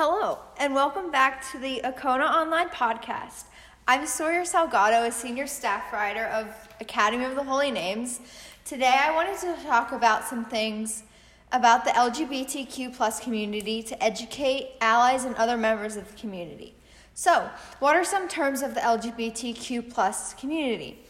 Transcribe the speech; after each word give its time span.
Hello, 0.00 0.38
and 0.58 0.76
welcome 0.76 1.10
back 1.10 1.44
to 1.50 1.58
the 1.58 1.80
Akona 1.82 2.30
Online 2.30 2.68
Podcast. 2.68 3.46
I'm 3.88 4.06
Sawyer 4.06 4.42
Salgado, 4.42 5.04
a 5.04 5.10
senior 5.10 5.48
staff 5.48 5.92
writer 5.92 6.26
of 6.26 6.54
Academy 6.80 7.24
of 7.24 7.34
the 7.34 7.42
Holy 7.42 7.72
Names. 7.72 8.20
Today, 8.64 8.94
I 8.96 9.12
wanted 9.12 9.40
to 9.40 9.60
talk 9.64 9.90
about 9.90 10.24
some 10.24 10.44
things 10.44 11.02
about 11.50 11.84
the 11.84 11.90
LGBTQ 11.90 12.94
plus 12.96 13.18
community 13.18 13.82
to 13.82 14.00
educate 14.00 14.74
allies 14.80 15.24
and 15.24 15.34
other 15.34 15.56
members 15.56 15.96
of 15.96 16.08
the 16.08 16.16
community. 16.16 16.76
So, 17.14 17.50
what 17.80 17.96
are 17.96 18.04
some 18.04 18.28
terms 18.28 18.62
of 18.62 18.76
the 18.76 18.80
LGBTQ 18.80 19.92
plus 19.92 20.32
community? 20.34 21.00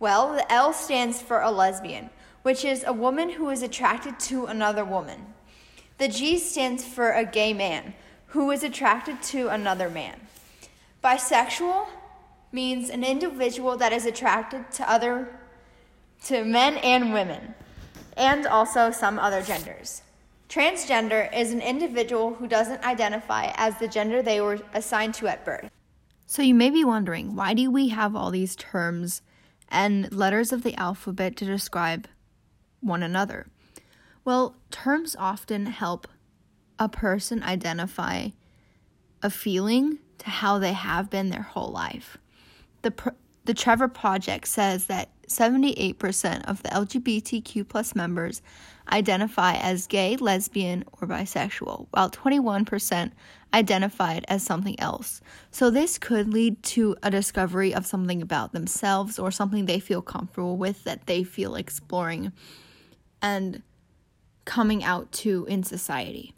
Well, 0.00 0.32
the 0.32 0.52
L 0.52 0.72
stands 0.72 1.22
for 1.22 1.40
a 1.40 1.52
lesbian, 1.52 2.10
which 2.42 2.64
is 2.64 2.82
a 2.84 2.92
woman 2.92 3.30
who 3.30 3.48
is 3.50 3.62
attracted 3.62 4.18
to 4.18 4.46
another 4.46 4.84
woman. 4.84 5.24
The 5.98 6.08
G 6.08 6.36
stands 6.38 6.84
for 6.84 7.12
a 7.12 7.24
gay 7.24 7.52
man, 7.52 7.94
who 8.34 8.50
is 8.50 8.64
attracted 8.64 9.22
to 9.22 9.46
another 9.46 9.88
man. 9.88 10.20
Bisexual 11.04 11.86
means 12.50 12.90
an 12.90 13.04
individual 13.04 13.76
that 13.76 13.92
is 13.92 14.06
attracted 14.06 14.72
to 14.72 14.90
other 14.90 15.38
to 16.24 16.44
men 16.44 16.76
and 16.78 17.12
women 17.12 17.54
and 18.16 18.44
also 18.44 18.90
some 18.90 19.20
other 19.20 19.40
genders. 19.40 20.02
Transgender 20.48 21.32
is 21.32 21.52
an 21.52 21.60
individual 21.60 22.34
who 22.34 22.48
doesn't 22.48 22.84
identify 22.84 23.52
as 23.54 23.78
the 23.78 23.86
gender 23.86 24.20
they 24.20 24.40
were 24.40 24.58
assigned 24.74 25.14
to 25.14 25.28
at 25.28 25.44
birth. 25.44 25.70
So 26.26 26.42
you 26.42 26.56
may 26.56 26.70
be 26.70 26.84
wondering, 26.84 27.36
why 27.36 27.54
do 27.54 27.70
we 27.70 27.90
have 27.90 28.16
all 28.16 28.32
these 28.32 28.56
terms 28.56 29.22
and 29.68 30.12
letters 30.12 30.52
of 30.52 30.64
the 30.64 30.74
alphabet 30.74 31.36
to 31.36 31.44
describe 31.44 32.08
one 32.80 33.04
another? 33.04 33.46
Well, 34.24 34.56
terms 34.72 35.14
often 35.16 35.66
help 35.66 36.08
a 36.78 36.88
person 36.88 37.42
identify 37.42 38.28
a 39.22 39.30
feeling 39.30 39.98
to 40.18 40.30
how 40.30 40.58
they 40.58 40.72
have 40.72 41.10
been 41.10 41.30
their 41.30 41.42
whole 41.42 41.70
life. 41.70 42.18
The, 42.82 42.92
the 43.44 43.54
Trevor 43.54 43.88
Project 43.88 44.48
says 44.48 44.86
that 44.86 45.10
78% 45.28 46.44
of 46.44 46.62
the 46.62 46.68
LGBTQ 46.68 47.68
plus 47.68 47.94
members 47.94 48.42
identify 48.92 49.54
as 49.54 49.86
gay, 49.86 50.16
lesbian, 50.16 50.84
or 50.92 51.08
bisexual, 51.08 51.86
while 51.90 52.10
21% 52.10 53.12
identified 53.54 54.24
as 54.28 54.42
something 54.42 54.78
else. 54.78 55.20
So 55.50 55.70
this 55.70 55.96
could 55.96 56.32
lead 56.32 56.62
to 56.64 56.96
a 57.02 57.10
discovery 57.10 57.72
of 57.74 57.86
something 57.86 58.20
about 58.20 58.52
themselves 58.52 59.18
or 59.18 59.30
something 59.30 59.64
they 59.64 59.80
feel 59.80 60.02
comfortable 60.02 60.56
with 60.56 60.84
that 60.84 61.06
they 61.06 61.24
feel 61.24 61.54
exploring 61.54 62.32
and 63.22 63.62
coming 64.44 64.84
out 64.84 65.10
to 65.12 65.46
in 65.46 65.62
society. 65.62 66.33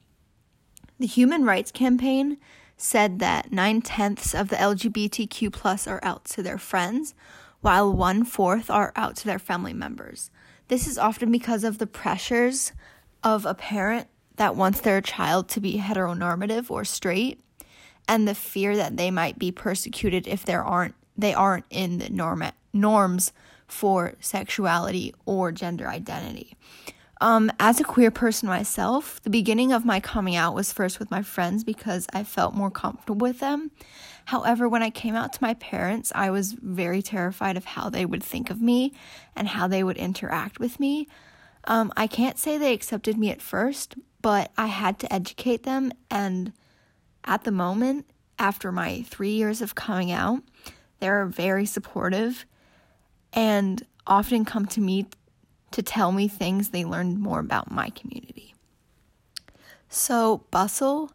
The 0.99 1.07
Human 1.07 1.45
Rights 1.45 1.71
Campaign 1.71 2.39
said 2.79 3.19
that 3.19 3.53
nine 3.53 3.83
tenths 3.83 4.35
of 4.35 4.49
the 4.49 4.57
LGBTQ 4.57 5.53
plus 5.53 5.87
are 5.87 6.01
out 6.03 6.25
to 6.27 6.43
their 6.43 6.57
friends, 6.57 7.15
while 7.61 7.93
one 7.93 8.25
fourth 8.25 8.71
are 8.71 8.93
out 8.97 9.15
to 9.17 9.27
their 9.27 9.39
family 9.39 9.75
members. 9.75 10.31
This 10.69 10.87
is 10.87 10.97
often 10.97 11.31
because 11.31 11.65
of 11.65 11.77
the 11.77 11.87
pressures 11.87 12.73
of 13.23 13.45
a 13.45 13.55
parent 13.55 14.09
that 14.37 14.57
wants 14.57 14.81
their 14.81 15.03
child 15.03 15.49
to 15.49 15.61
be 15.61 15.79
heteronormative 15.79 16.71
or 16.71 16.85
straight, 16.85 17.41
and 18.09 18.27
the 18.27 18.35
fear 18.35 18.75
that 18.77 18.97
they 18.97 19.11
might 19.11 19.39
be 19.39 19.53
persecuted 19.53 20.27
if 20.27 20.45
there 20.45 20.65
aren't 20.65 20.95
they 21.19 21.35
aren't 21.35 21.65
in 21.71 21.99
the 21.99 22.11
norm 22.11 22.43
norms 22.73 23.33
for 23.67 24.15
sexuality 24.21 25.15
or 25.25 25.51
gender 25.51 25.89
identity. 25.89 26.57
Um, 27.21 27.51
as 27.59 27.81
a 27.81 27.85
queer 27.85 28.11
person 28.11 28.49
myself, 28.49 29.23
the 29.23 29.31
beginning 29.31 29.73
of 29.73 29.87
my 29.87 30.01
coming 30.01 30.37
out 30.37 30.55
was 30.55 30.73
first 30.73 30.99
with 30.99 31.11
my 31.11 31.23
friends 31.23 31.65
because 31.65 32.07
I 32.13 32.25
felt 32.25 32.55
more 32.55 32.71
comfortable 32.71 33.17
with 33.17 33.41
them. 33.41 33.71
However, 34.27 34.69
when 34.69 34.83
I 34.83 34.91
came 34.91 35.15
out 35.15 35.33
to 35.33 35.43
my 35.43 35.55
parents, 35.55 36.13
I 36.15 36.31
was 36.31 36.53
very 36.53 37.01
terrified 37.01 37.57
of 37.57 37.65
how 37.65 37.89
they 37.89 38.05
would 38.05 38.23
think 38.23 38.51
of 38.51 38.61
me 38.61 38.93
and 39.35 39.49
how 39.49 39.67
they 39.67 39.83
would 39.83 39.97
interact 39.97 40.59
with 40.59 40.79
me. 40.79 41.09
Um, 41.65 41.93
I 41.97 42.07
can't 42.07 42.39
say 42.39 42.59
they 42.59 42.75
accepted 42.75 43.17
me 43.17 43.31
at 43.31 43.41
first, 43.41 43.95
but 44.21 44.53
I 44.59 44.67
had 44.67 44.99
to 45.01 45.13
educate 45.13 45.63
them. 45.63 45.93
And 46.11 46.53
at 47.25 47.45
the 47.45 47.51
moment, 47.51 48.07
after 48.39 48.71
my 48.71 49.03
three 49.03 49.31
years 49.31 49.63
of 49.63 49.75
coming 49.75 50.13
out, 50.13 50.43
they're 51.01 51.27
very 51.27 51.65
supportive 51.65 52.45
and 53.33 53.87
often 54.07 54.45
come 54.45 54.67
to 54.67 54.81
me 54.81 55.07
to 55.77 55.83
tell 55.83 56.11
me 56.11 56.27
things 56.27 56.71
they 56.71 56.87
learned 56.87 57.21
more 57.21 57.39
about 57.39 57.71
my 57.71 57.91
community. 57.91 58.55
So, 59.91 60.47
Bustle 60.51 61.13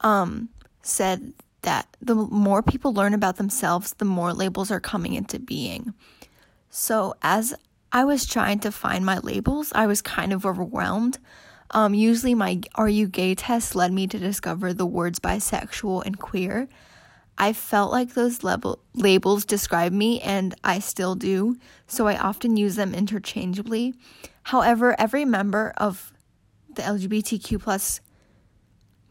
um, 0.00 0.50
said 0.82 1.32
that 1.62 1.88
the 2.02 2.14
more 2.14 2.62
people 2.62 2.92
learn 2.92 3.14
about 3.14 3.38
themselves, 3.38 3.94
the 3.94 4.04
more 4.04 4.34
labels 4.34 4.70
are 4.70 4.78
coming 4.78 5.14
into 5.14 5.38
being. 5.38 5.94
So, 6.68 7.14
as 7.22 7.54
I 7.92 8.04
was 8.04 8.26
trying 8.26 8.58
to 8.60 8.70
find 8.70 9.06
my 9.06 9.20
labels, 9.20 9.72
I 9.74 9.86
was 9.86 10.02
kind 10.02 10.34
of 10.34 10.44
overwhelmed. 10.44 11.16
Um, 11.70 11.94
usually, 11.94 12.34
my 12.34 12.60
Are 12.74 12.90
You 12.90 13.08
Gay 13.08 13.34
test 13.34 13.74
led 13.74 13.90
me 13.90 14.06
to 14.08 14.18
discover 14.18 14.74
the 14.74 14.84
words 14.84 15.18
bisexual 15.18 16.04
and 16.04 16.18
queer. 16.18 16.68
I 17.36 17.52
felt 17.52 17.90
like 17.90 18.14
those 18.14 18.44
level, 18.44 18.78
labels 18.94 19.44
describe 19.44 19.92
me, 19.92 20.20
and 20.20 20.54
I 20.62 20.78
still 20.78 21.14
do, 21.14 21.56
so 21.86 22.06
I 22.06 22.16
often 22.16 22.56
use 22.56 22.76
them 22.76 22.94
interchangeably. 22.94 23.94
However, 24.44 24.94
every 24.98 25.24
member 25.24 25.72
of 25.76 26.12
the 26.72 26.82
LGBTQ 26.82 27.60
plus 27.60 28.00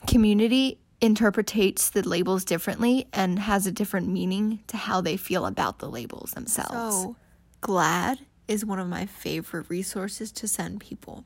community 0.07 0.79
interprets 1.01 1.89
the 1.89 2.07
labels 2.07 2.45
differently 2.45 3.07
and 3.11 3.39
has 3.39 3.67
a 3.67 3.71
different 3.71 4.07
meaning 4.07 4.59
to 4.67 4.77
how 4.77 5.01
they 5.01 5.17
feel 5.17 5.45
about 5.45 5.79
the 5.79 5.89
labels 5.89 6.31
themselves. 6.31 6.95
So, 6.95 7.15
GLAAD 7.61 8.19
is 8.47 8.65
one 8.65 8.79
of 8.79 8.87
my 8.87 9.05
favorite 9.05 9.69
resources 9.69 10.31
to 10.31 10.47
send 10.47 10.79
people. 10.79 11.25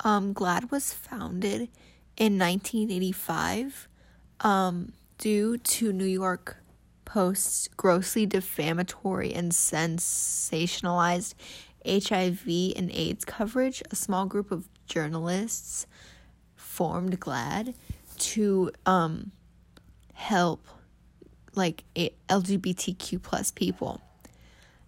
Um, 0.00 0.34
GLAAD 0.34 0.70
was 0.70 0.92
founded 0.92 1.68
in 2.16 2.38
1985. 2.38 3.88
Um, 4.40 4.92
due 5.20 5.58
to 5.58 5.92
New 5.92 6.06
York 6.06 6.56
Post's 7.04 7.68
grossly 7.76 8.24
defamatory 8.24 9.34
and 9.34 9.52
sensationalized 9.52 11.34
HIV 11.86 12.46
and 12.76 12.90
AIDS 12.90 13.24
coverage, 13.26 13.82
a 13.90 13.96
small 13.96 14.24
group 14.24 14.50
of 14.50 14.66
journalists 14.86 15.86
formed 16.56 17.20
GLAAD 17.20 17.74
to 18.18 18.70
um, 18.86 19.32
help 20.14 20.66
like 21.54 21.84
LGBTQ 21.96 23.20
plus 23.22 23.50
people. 23.50 24.00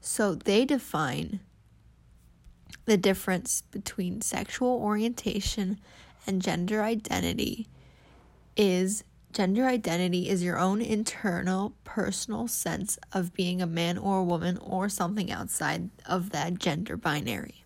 So 0.00 0.34
they 0.34 0.64
define 0.64 1.41
the 2.87 2.97
difference 2.97 3.64
between 3.70 4.22
sexual 4.22 4.81
orientation 4.81 5.78
and 6.26 6.41
gender 6.41 6.82
identity 6.82 7.66
is 8.56 9.04
Gender 9.32 9.65
identity 9.65 10.28
is 10.28 10.43
your 10.43 10.59
own 10.59 10.82
internal, 10.82 11.72
personal 11.84 12.47
sense 12.48 12.98
of 13.15 13.32
being 13.32 13.62
a 13.62 13.66
man 13.66 13.97
or 13.97 14.19
a 14.19 14.25
woman 14.25 14.59
or 14.59 14.91
something 14.91 15.32
outside 15.32 15.88
of 16.04 16.31
that 16.31 16.59
gender 16.59 16.98
binary. 16.98 17.65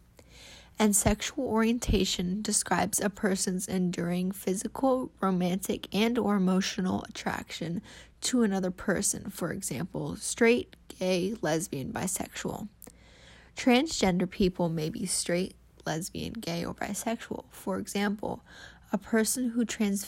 And 0.78 0.94
sexual 0.94 1.44
orientation 1.44 2.40
describes 2.40 3.00
a 3.00 3.10
person's 3.10 3.66
enduring 3.66 4.30
physical, 4.30 5.10
romantic, 5.20 5.92
and 5.92 6.16
or 6.18 6.36
emotional 6.36 7.02
attraction 7.08 7.82
to 8.20 8.42
another 8.42 8.70
person, 8.70 9.30
for 9.30 9.50
example, 9.50 10.14
straight, 10.14 10.76
gay, 11.00 11.34
lesbian, 11.40 11.92
bisexual. 11.92 12.68
Transgender 13.56 14.30
people 14.30 14.68
may 14.68 14.88
be 14.88 15.04
straight, 15.04 15.56
lesbian, 15.84 16.34
gay, 16.34 16.64
or 16.64 16.74
bisexual. 16.74 17.46
For 17.50 17.78
example, 17.78 18.44
a 18.92 18.98
person 18.98 19.50
who 19.50 19.64
trans 19.64 20.04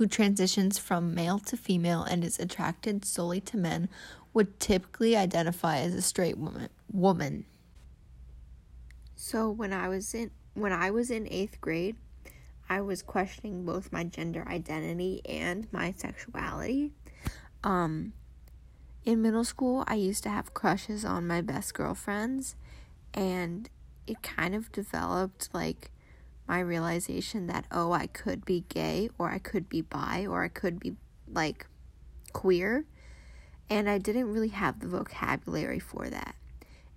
who 0.00 0.06
transitions 0.06 0.78
from 0.78 1.14
male 1.14 1.38
to 1.38 1.58
female 1.58 2.04
and 2.04 2.24
is 2.24 2.38
attracted 2.38 3.04
solely 3.04 3.38
to 3.38 3.58
men 3.58 3.86
would 4.32 4.58
typically 4.58 5.14
identify 5.14 5.76
as 5.76 5.92
a 5.92 6.00
straight 6.00 6.38
woman. 6.38 6.70
Woman. 6.90 7.44
So 9.14 9.50
when 9.50 9.74
I 9.74 9.88
was 9.90 10.14
in 10.14 10.30
when 10.54 10.72
I 10.72 10.90
was 10.90 11.10
in 11.10 11.24
8th 11.26 11.60
grade, 11.60 11.96
I 12.66 12.80
was 12.80 13.02
questioning 13.02 13.66
both 13.66 13.92
my 13.92 14.04
gender 14.04 14.42
identity 14.48 15.20
and 15.26 15.70
my 15.70 15.92
sexuality. 15.92 16.92
Um 17.62 18.14
in 19.04 19.20
middle 19.20 19.44
school, 19.44 19.84
I 19.86 19.96
used 19.96 20.22
to 20.22 20.30
have 20.30 20.54
crushes 20.54 21.04
on 21.04 21.26
my 21.26 21.42
best 21.42 21.74
girlfriends 21.74 22.56
and 23.12 23.68
it 24.06 24.22
kind 24.22 24.54
of 24.54 24.72
developed 24.72 25.50
like 25.52 25.90
my 26.50 26.58
realization 26.58 27.46
that, 27.46 27.64
oh, 27.70 27.92
I 27.92 28.08
could 28.08 28.44
be 28.44 28.64
gay 28.68 29.08
or 29.18 29.30
I 29.30 29.38
could 29.38 29.68
be 29.68 29.82
bi 29.82 30.26
or 30.28 30.42
I 30.42 30.48
could 30.48 30.80
be 30.80 30.96
like 31.32 31.68
queer. 32.32 32.86
And 33.70 33.88
I 33.88 33.98
didn't 33.98 34.32
really 34.32 34.48
have 34.48 34.80
the 34.80 34.88
vocabulary 34.88 35.78
for 35.78 36.10
that. 36.10 36.34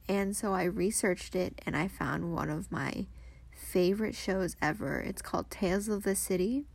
And 0.09 0.35
so 0.35 0.53
I 0.55 0.63
researched 0.63 1.35
it 1.35 1.61
and 1.67 1.77
I 1.77 1.87
found 1.87 2.33
one 2.33 2.49
of 2.49 2.71
my 2.71 3.05
favorite 3.51 4.15
shows 4.15 4.55
ever. 4.59 4.99
It's 4.99 5.21
called 5.21 5.51
Tales 5.51 5.87
of 5.87 6.01
the 6.01 6.15
City. 6.15 6.65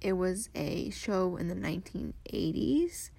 it 0.00 0.14
was 0.14 0.48
a 0.54 0.88
show 0.88 1.36
in 1.36 1.48
the 1.48 1.54
1980s, 1.54 3.10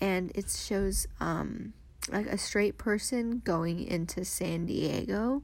and 0.00 0.32
it 0.34 0.50
shows 0.50 1.06
um, 1.20 1.72
like 2.10 2.26
a 2.26 2.38
straight 2.38 2.78
person 2.78 3.42
going 3.44 3.80
into 3.80 4.24
San 4.24 4.66
Diego 4.66 5.42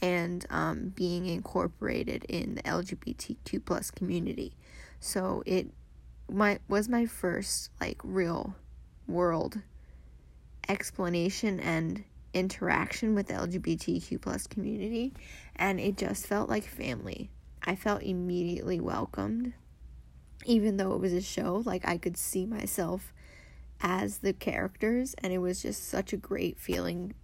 and 0.00 0.46
um, 0.50 0.92
being 0.94 1.26
incorporated 1.26 2.24
in 2.28 2.54
the 2.54 2.62
LGBTQ 2.62 3.64
plus 3.64 3.90
community. 3.90 4.54
So 5.00 5.42
it 5.46 5.68
my 6.30 6.58
was 6.68 6.88
my 6.88 7.06
first 7.06 7.70
like 7.80 7.98
real 8.04 8.54
world 9.06 9.58
explanation 10.68 11.58
and 11.60 12.04
interaction 12.34 13.14
with 13.14 13.28
the 13.28 13.34
LGBTQ 13.34 14.20
plus 14.20 14.46
community 14.46 15.14
and 15.56 15.80
it 15.80 15.96
just 15.96 16.26
felt 16.26 16.48
like 16.48 16.64
family. 16.64 17.30
I 17.64 17.74
felt 17.74 18.02
immediately 18.02 18.80
welcomed 18.80 19.54
even 20.44 20.76
though 20.76 20.92
it 20.92 21.00
was 21.00 21.12
a 21.12 21.22
show 21.22 21.62
like 21.64 21.88
I 21.88 21.96
could 21.98 22.16
see 22.16 22.46
myself 22.46 23.12
as 23.80 24.18
the 24.18 24.32
characters 24.32 25.14
and 25.18 25.32
it 25.32 25.38
was 25.38 25.62
just 25.62 25.88
such 25.88 26.12
a 26.12 26.16
great 26.16 26.58
feeling 26.58 27.14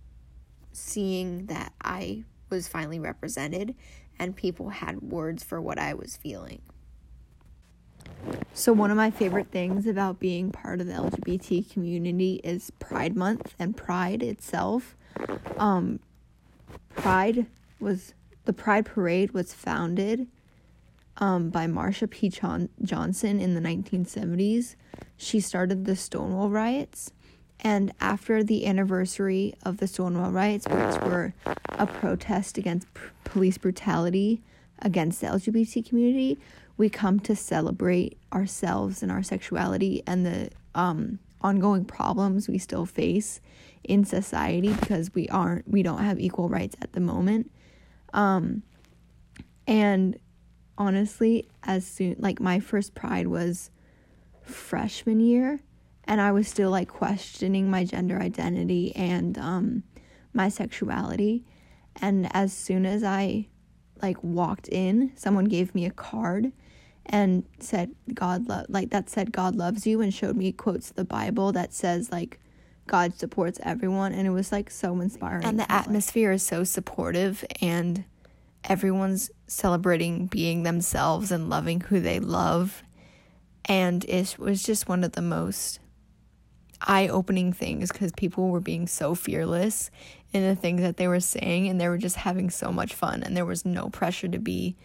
seeing 0.72 1.46
that 1.46 1.72
I 1.80 2.24
was 2.54 2.68
finally 2.68 2.98
represented 2.98 3.74
and 4.18 4.36
people 4.36 4.68
had 4.70 5.02
words 5.02 5.42
for 5.42 5.60
what 5.60 5.78
I 5.78 5.92
was 5.94 6.16
feeling. 6.16 6.62
So, 8.52 8.72
one 8.72 8.90
of 8.90 8.96
my 8.96 9.10
favorite 9.10 9.50
things 9.50 9.86
about 9.86 10.20
being 10.20 10.52
part 10.52 10.80
of 10.80 10.86
the 10.86 10.92
LGBT 10.92 11.70
community 11.70 12.40
is 12.44 12.70
Pride 12.78 13.16
Month 13.16 13.54
and 13.58 13.76
Pride 13.76 14.22
itself. 14.22 14.96
Um, 15.58 16.00
Pride 16.94 17.46
was 17.80 18.14
the 18.44 18.52
Pride 18.52 18.86
Parade 18.86 19.32
was 19.32 19.52
founded 19.52 20.28
um, 21.16 21.50
by 21.50 21.66
Marsha 21.66 22.08
P. 22.08 22.28
John- 22.28 22.68
Johnson 22.82 23.40
in 23.40 23.54
the 23.54 23.60
1970s. 23.60 24.76
She 25.16 25.40
started 25.40 25.84
the 25.84 25.96
Stonewall 25.96 26.50
riots. 26.50 27.12
And 27.60 27.92
after 28.00 28.42
the 28.42 28.66
anniversary 28.66 29.54
of 29.64 29.78
the 29.78 29.86
Stonewall 29.86 30.30
riots, 30.30 30.66
which 30.68 31.00
were 31.02 31.34
a 31.70 31.86
protest 31.86 32.58
against 32.58 32.92
p- 32.94 33.00
police 33.24 33.58
brutality 33.58 34.42
against 34.80 35.20
the 35.20 35.28
LGBT 35.28 35.88
community, 35.88 36.38
we 36.76 36.90
come 36.90 37.20
to 37.20 37.34
celebrate 37.34 38.18
ourselves 38.32 39.02
and 39.02 39.10
our 39.10 39.22
sexuality 39.22 40.02
and 40.06 40.26
the 40.26 40.50
um, 40.74 41.18
ongoing 41.40 41.84
problems 41.84 42.48
we 42.48 42.58
still 42.58 42.84
face 42.84 43.40
in 43.84 44.04
society 44.04 44.72
because 44.74 45.14
we 45.14 45.28
aren't 45.28 45.68
we 45.68 45.82
don't 45.82 46.02
have 46.02 46.18
equal 46.18 46.48
rights 46.48 46.74
at 46.82 46.92
the 46.92 47.00
moment. 47.00 47.50
Um, 48.12 48.62
and 49.66 50.18
honestly 50.76 51.48
as 51.62 51.86
soon 51.86 52.16
like 52.18 52.40
my 52.40 52.60
first 52.60 52.94
pride 52.94 53.26
was 53.28 53.70
freshman 54.42 55.20
year 55.20 55.60
and 56.06 56.20
i 56.20 56.30
was 56.32 56.48
still 56.48 56.70
like 56.70 56.88
questioning 56.88 57.70
my 57.70 57.84
gender 57.84 58.18
identity 58.20 58.94
and 58.96 59.38
um, 59.38 59.82
my 60.32 60.48
sexuality 60.48 61.44
and 61.96 62.28
as 62.34 62.52
soon 62.52 62.86
as 62.86 63.02
i 63.02 63.46
like 64.02 64.22
walked 64.22 64.68
in 64.68 65.12
someone 65.14 65.44
gave 65.44 65.74
me 65.74 65.84
a 65.84 65.90
card 65.90 66.52
and 67.06 67.44
said 67.58 67.94
God 68.12 68.48
love 68.48 68.66
like 68.68 68.90
that 68.90 69.10
said 69.10 69.32
God 69.32 69.54
loves 69.54 69.86
you 69.86 70.00
and 70.00 70.12
showed 70.12 70.36
me 70.36 70.52
quotes 70.52 70.90
of 70.90 70.96
the 70.96 71.04
Bible 71.04 71.52
that 71.52 71.74
says 71.74 72.10
like 72.10 72.40
God 72.86 73.14
supports 73.14 73.58
everyone 73.62 74.12
and 74.12 74.26
it 74.26 74.30
was 74.30 74.52
like 74.52 74.70
so 74.70 75.00
inspiring. 75.00 75.44
And 75.44 75.58
the 75.58 75.70
atmosphere 75.70 76.32
is 76.32 76.42
so 76.42 76.64
supportive 76.64 77.44
and 77.60 78.04
everyone's 78.64 79.30
celebrating 79.46 80.26
being 80.26 80.62
themselves 80.62 81.30
and 81.30 81.48
loving 81.48 81.80
who 81.80 82.00
they 82.00 82.20
love. 82.20 82.82
And 83.64 84.04
it 84.04 84.38
was 84.38 84.62
just 84.62 84.88
one 84.88 85.04
of 85.04 85.12
the 85.12 85.22
most 85.22 85.80
eye 86.80 87.08
opening 87.08 87.52
things 87.52 87.90
because 87.90 88.12
people 88.12 88.48
were 88.48 88.60
being 88.60 88.86
so 88.86 89.14
fearless 89.14 89.90
in 90.32 90.42
the 90.42 90.56
things 90.56 90.80
that 90.80 90.96
they 90.96 91.08
were 91.08 91.20
saying 91.20 91.68
and 91.68 91.80
they 91.80 91.88
were 91.88 91.98
just 91.98 92.16
having 92.16 92.50
so 92.50 92.72
much 92.72 92.94
fun 92.94 93.22
and 93.22 93.36
there 93.36 93.44
was 93.44 93.64
no 93.64 93.88
pressure 93.88 94.28
to 94.28 94.38
be 94.38 94.76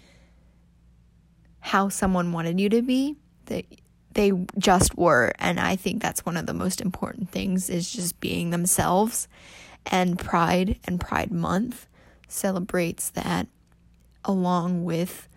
how 1.59 1.89
someone 1.89 2.31
wanted 2.31 2.59
you 2.59 2.69
to 2.69 2.81
be. 2.81 3.15
They 3.45 3.65
they 4.13 4.31
just 4.57 4.97
were 4.97 5.33
and 5.39 5.59
I 5.59 5.75
think 5.75 6.01
that's 6.01 6.25
one 6.25 6.37
of 6.37 6.45
the 6.45 6.53
most 6.53 6.81
important 6.81 7.29
things 7.31 7.69
is 7.69 7.91
just 7.91 8.19
being 8.19 8.49
themselves. 8.49 9.27
And 9.85 10.19
Pride 10.19 10.79
and 10.85 10.99
Pride 10.99 11.31
Month 11.31 11.87
celebrates 12.27 13.09
that 13.11 13.47
along 14.23 14.83
with 14.83 15.27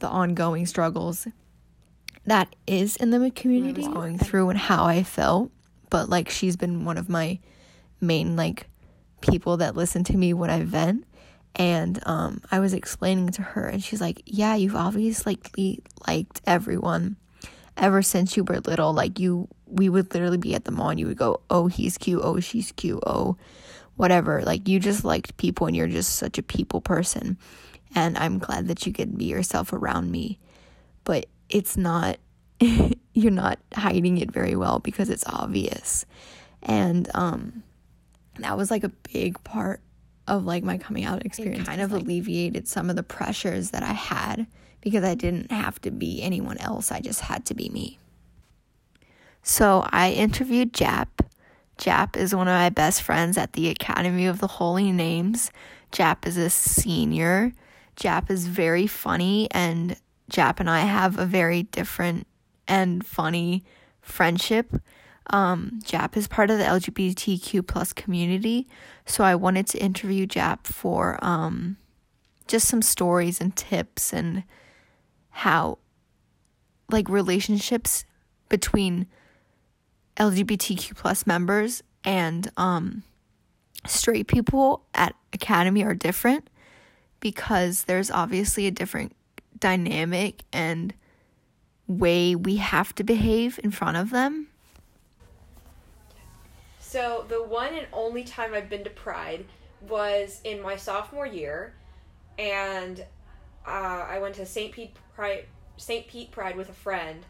the 0.00 0.08
ongoing 0.08 0.66
struggles 0.66 1.26
that 2.26 2.54
is 2.66 2.96
in 2.96 3.10
the 3.10 3.30
community 3.30 3.82
going 3.82 4.18
through 4.18 4.50
and 4.50 4.58
how 4.58 4.84
I 4.84 5.02
felt. 5.02 5.50
But 5.88 6.08
like 6.08 6.28
she's 6.28 6.56
been 6.56 6.84
one 6.84 6.98
of 6.98 7.08
my 7.08 7.38
main 8.00 8.36
like 8.36 8.68
people 9.20 9.58
that 9.58 9.76
listen 9.76 10.04
to 10.04 10.16
me 10.16 10.32
when 10.32 10.50
I 10.50 10.62
vent 10.62 11.04
and 11.56 12.00
um, 12.06 12.42
I 12.50 12.60
was 12.60 12.72
explaining 12.72 13.30
to 13.30 13.42
her, 13.42 13.66
and 13.66 13.82
she's 13.82 14.00
like, 14.00 14.22
"Yeah, 14.24 14.54
you've 14.54 14.76
obviously 14.76 15.38
liked 16.06 16.40
everyone 16.46 17.16
ever 17.76 18.02
since 18.02 18.36
you 18.36 18.44
were 18.44 18.60
little. 18.60 18.92
Like 18.92 19.18
you, 19.18 19.48
we 19.66 19.88
would 19.88 20.12
literally 20.14 20.38
be 20.38 20.54
at 20.54 20.64
the 20.64 20.70
mall, 20.70 20.90
and 20.90 21.00
you 21.00 21.06
would 21.06 21.16
go, 21.16 21.40
"Oh, 21.50 21.66
he's 21.66 21.98
cute. 21.98 22.20
Oh, 22.22 22.38
she's 22.40 22.72
cute. 22.72 23.02
Oh, 23.06 23.36
whatever." 23.96 24.42
Like 24.42 24.68
you 24.68 24.78
just 24.78 25.04
liked 25.04 25.36
people, 25.38 25.66
and 25.66 25.76
you're 25.76 25.88
just 25.88 26.16
such 26.16 26.38
a 26.38 26.42
people 26.42 26.80
person. 26.80 27.36
And 27.94 28.16
I'm 28.16 28.38
glad 28.38 28.68
that 28.68 28.86
you 28.86 28.92
can 28.92 29.16
be 29.16 29.24
yourself 29.24 29.72
around 29.72 30.12
me, 30.12 30.38
but 31.02 31.26
it's 31.50 31.76
not. 31.76 32.18
you're 33.14 33.30
not 33.30 33.58
hiding 33.74 34.18
it 34.18 34.30
very 34.30 34.54
well 34.54 34.78
because 34.78 35.08
it's 35.08 35.24
obvious, 35.26 36.04
and 36.62 37.08
um, 37.14 37.62
that 38.38 38.56
was 38.56 38.70
like 38.70 38.84
a 38.84 38.90
big 39.12 39.42
part 39.44 39.80
of 40.26 40.44
like 40.44 40.62
my 40.62 40.78
coming 40.78 41.04
out 41.04 41.24
experience 41.26 41.66
kind 41.66 41.80
of 41.80 41.92
like, 41.92 42.02
alleviated 42.02 42.68
some 42.68 42.88
of 42.88 42.96
the 42.96 43.02
pressures 43.02 43.70
that 43.70 43.82
I 43.82 43.92
had 43.92 44.46
because 44.80 45.04
I 45.04 45.14
didn't 45.14 45.50
have 45.50 45.80
to 45.82 45.90
be 45.90 46.22
anyone 46.22 46.58
else. 46.58 46.92
I 46.92 47.00
just 47.00 47.22
had 47.22 47.44
to 47.46 47.54
be 47.54 47.68
me. 47.68 47.98
So 49.42 49.86
I 49.90 50.12
interviewed 50.12 50.72
Jap. 50.72 51.08
Jap 51.78 52.16
is 52.16 52.34
one 52.34 52.48
of 52.48 52.54
my 52.54 52.70
best 52.70 53.02
friends 53.02 53.38
at 53.38 53.54
the 53.54 53.68
Academy 53.68 54.26
of 54.26 54.38
the 54.38 54.46
Holy 54.46 54.92
Names. 54.92 55.50
Jap 55.92 56.26
is 56.26 56.36
a 56.36 56.50
senior. 56.50 57.52
Jap 57.96 58.30
is 58.30 58.46
very 58.46 58.86
funny, 58.86 59.48
and 59.50 59.96
Jap 60.30 60.60
and 60.60 60.70
I 60.70 60.80
have 60.80 61.18
a 61.18 61.26
very 61.26 61.64
different 61.64 62.26
and 62.66 63.04
funny 63.04 63.64
friendship. 64.00 64.74
Um, 65.28 65.80
Jap 65.84 66.16
is 66.16 66.28
part 66.28 66.50
of 66.50 66.58
the 66.58 66.64
LGBTQ 66.64 67.66
plus 67.66 67.92
community, 67.92 68.68
so 69.06 69.22
I 69.24 69.34
wanted 69.34 69.66
to 69.68 69.78
interview 69.78 70.26
Jap 70.26 70.64
for 70.64 71.18
um, 71.22 71.76
just 72.48 72.68
some 72.68 72.82
stories 72.82 73.40
and 73.40 73.54
tips 73.54 74.12
and 74.12 74.44
how, 75.30 75.78
like, 76.90 77.08
relationships 77.08 78.04
between 78.48 79.06
LGBTQ 80.16 80.96
plus 80.96 81.26
members 81.26 81.82
and 82.04 82.50
um, 82.56 83.04
straight 83.86 84.26
people 84.26 84.84
at 84.94 85.14
Academy 85.32 85.84
are 85.84 85.94
different 85.94 86.50
because 87.20 87.84
there's 87.84 88.10
obviously 88.10 88.66
a 88.66 88.70
different 88.70 89.14
dynamic 89.60 90.42
and 90.52 90.94
way 91.86 92.34
we 92.34 92.56
have 92.56 92.94
to 92.94 93.04
behave 93.04 93.60
in 93.62 93.70
front 93.70 93.96
of 93.96 94.10
them 94.10 94.48
so 96.90 97.24
the 97.28 97.40
one 97.40 97.72
and 97.74 97.86
only 97.92 98.24
time 98.24 98.52
I've 98.52 98.68
been 98.68 98.82
to 98.82 98.90
Pride 98.90 99.44
was 99.88 100.40
in 100.42 100.60
my 100.60 100.74
sophomore 100.74 101.24
year, 101.24 101.72
and 102.36 102.98
uh, 103.64 104.06
I 104.08 104.18
went 104.18 104.34
to 104.34 104.44
St. 104.44 104.72
Pete 104.72 104.96
Pride, 105.14 105.44
St. 105.76 106.08
Pete 106.08 106.32
Pride 106.32 106.56
with 106.56 106.68
a 106.68 106.72
friend, 106.72 107.24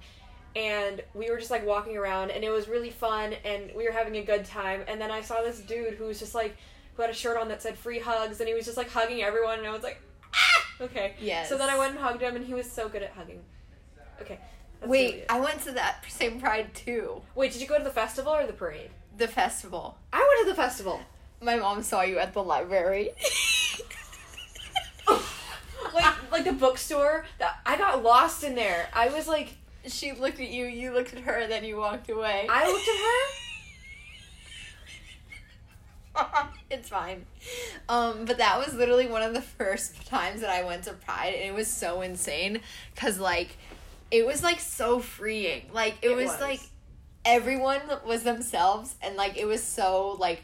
and 0.57 1.03
we 1.13 1.29
were 1.29 1.37
just 1.37 1.51
like 1.51 1.67
walking 1.67 1.99
around, 1.99 2.31
and 2.31 2.43
it 2.43 2.49
was 2.49 2.69
really 2.69 2.89
fun, 2.89 3.35
and 3.45 3.71
we 3.77 3.85
were 3.85 3.93
having 3.93 4.17
a 4.17 4.25
good 4.25 4.47
time. 4.47 4.83
And 4.89 4.99
then 4.99 5.11
I 5.11 5.21
saw 5.21 5.43
this 5.43 5.61
dude 5.61 5.93
who 5.93 6.05
was 6.05 6.19
just 6.19 6.35
like, 6.35 6.57
who 6.95 7.03
had 7.03 7.11
a 7.11 7.15
shirt 7.15 7.37
on 7.37 7.49
that 7.49 7.61
said 7.61 7.77
"free 7.77 7.99
hugs," 7.99 8.41
and 8.41 8.49
he 8.49 8.55
was 8.55 8.65
just 8.65 8.79
like 8.79 8.89
hugging 8.89 9.23
everyone, 9.23 9.59
and 9.59 9.69
I 9.69 9.73
was 9.73 9.83
like! 9.83 10.01
Okay, 10.81 11.15
yes. 11.21 11.49
So 11.49 11.57
then 11.57 11.69
I 11.69 11.79
went 11.79 11.93
and 11.93 12.01
hugged 12.01 12.23
him, 12.23 12.37
and 12.37 12.45
he 12.45 12.55
was 12.55 12.71
so 12.71 12.89
good 12.89 13.03
at 13.03 13.13
hugging. 13.13 13.41
Okay. 14.21 14.39
Wait, 14.85 15.25
I 15.29 15.39
went 15.41 15.61
to 15.63 15.73
that 15.73 16.05
same 16.09 16.41
Pride 16.41 16.75
too. 16.75 17.23
Wait, 17.35 17.53
did 17.53 17.61
you 17.61 17.67
go 17.67 17.79
to 17.79 17.85
the 17.85 17.91
festival 17.91 18.33
or 18.33 18.47
the 18.47 18.53
parade? 18.53 18.91
the 19.21 19.29
festival. 19.29 19.97
I 20.13 20.19
went 20.19 20.49
to 20.49 20.51
the 20.51 20.57
festival. 20.57 21.01
My 21.41 21.57
mom 21.57 21.83
saw 21.83 22.03
you 22.03 22.19
at 22.19 22.35
the 22.35 22.43
library. 22.43 23.11
like 25.95 26.33
like 26.33 26.45
the 26.45 26.53
bookstore. 26.53 27.25
That 27.39 27.61
I 27.65 27.79
got 27.79 28.03
lost 28.03 28.43
in 28.43 28.57
there. 28.57 28.89
I 28.93 29.09
was 29.09 29.29
like 29.29 29.55
she 29.87 30.13
looked 30.13 30.41
at 30.41 30.51
you, 30.51 30.67
you 30.67 30.93
looked 30.93 31.15
at 31.15 31.21
her, 31.21 31.47
then 31.47 31.65
you 31.65 31.77
walked 31.77 32.11
away. 32.11 32.47
I 32.51 32.67
looked 32.67 32.89
at 32.89 32.97
her. 32.97 33.47
it's 36.71 36.89
fine. 36.89 37.27
Um, 37.89 38.25
but 38.25 38.39
that 38.39 38.59
was 38.59 38.75
literally 38.75 39.07
one 39.07 39.23
of 39.23 39.35
the 39.35 39.43
first 39.59 40.07
times 40.07 40.41
that 40.41 40.51
I 40.51 40.65
went 40.65 40.85
to 40.85 40.93
Pride, 40.93 41.35
and 41.35 41.45
it 41.49 41.55
was 41.55 41.69
so 41.69 42.01
insane 42.03 42.61
because 42.95 43.19
like 43.19 43.57
it 44.11 44.27
was 44.27 44.43
like 44.43 44.61
so 44.61 44.99
freeing. 45.01 45.63
Like 45.73 45.97
it, 46.03 46.11
It 46.11 46.17
was, 46.17 46.27
was. 46.27 46.41
like 46.41 46.61
everyone 47.25 47.81
was 48.07 48.23
themselves 48.23 48.95
and 49.03 49.15
like 49.17 49.37
it 49.37 49.45
was 49.45 49.63
so 49.63 50.17
like 50.19 50.43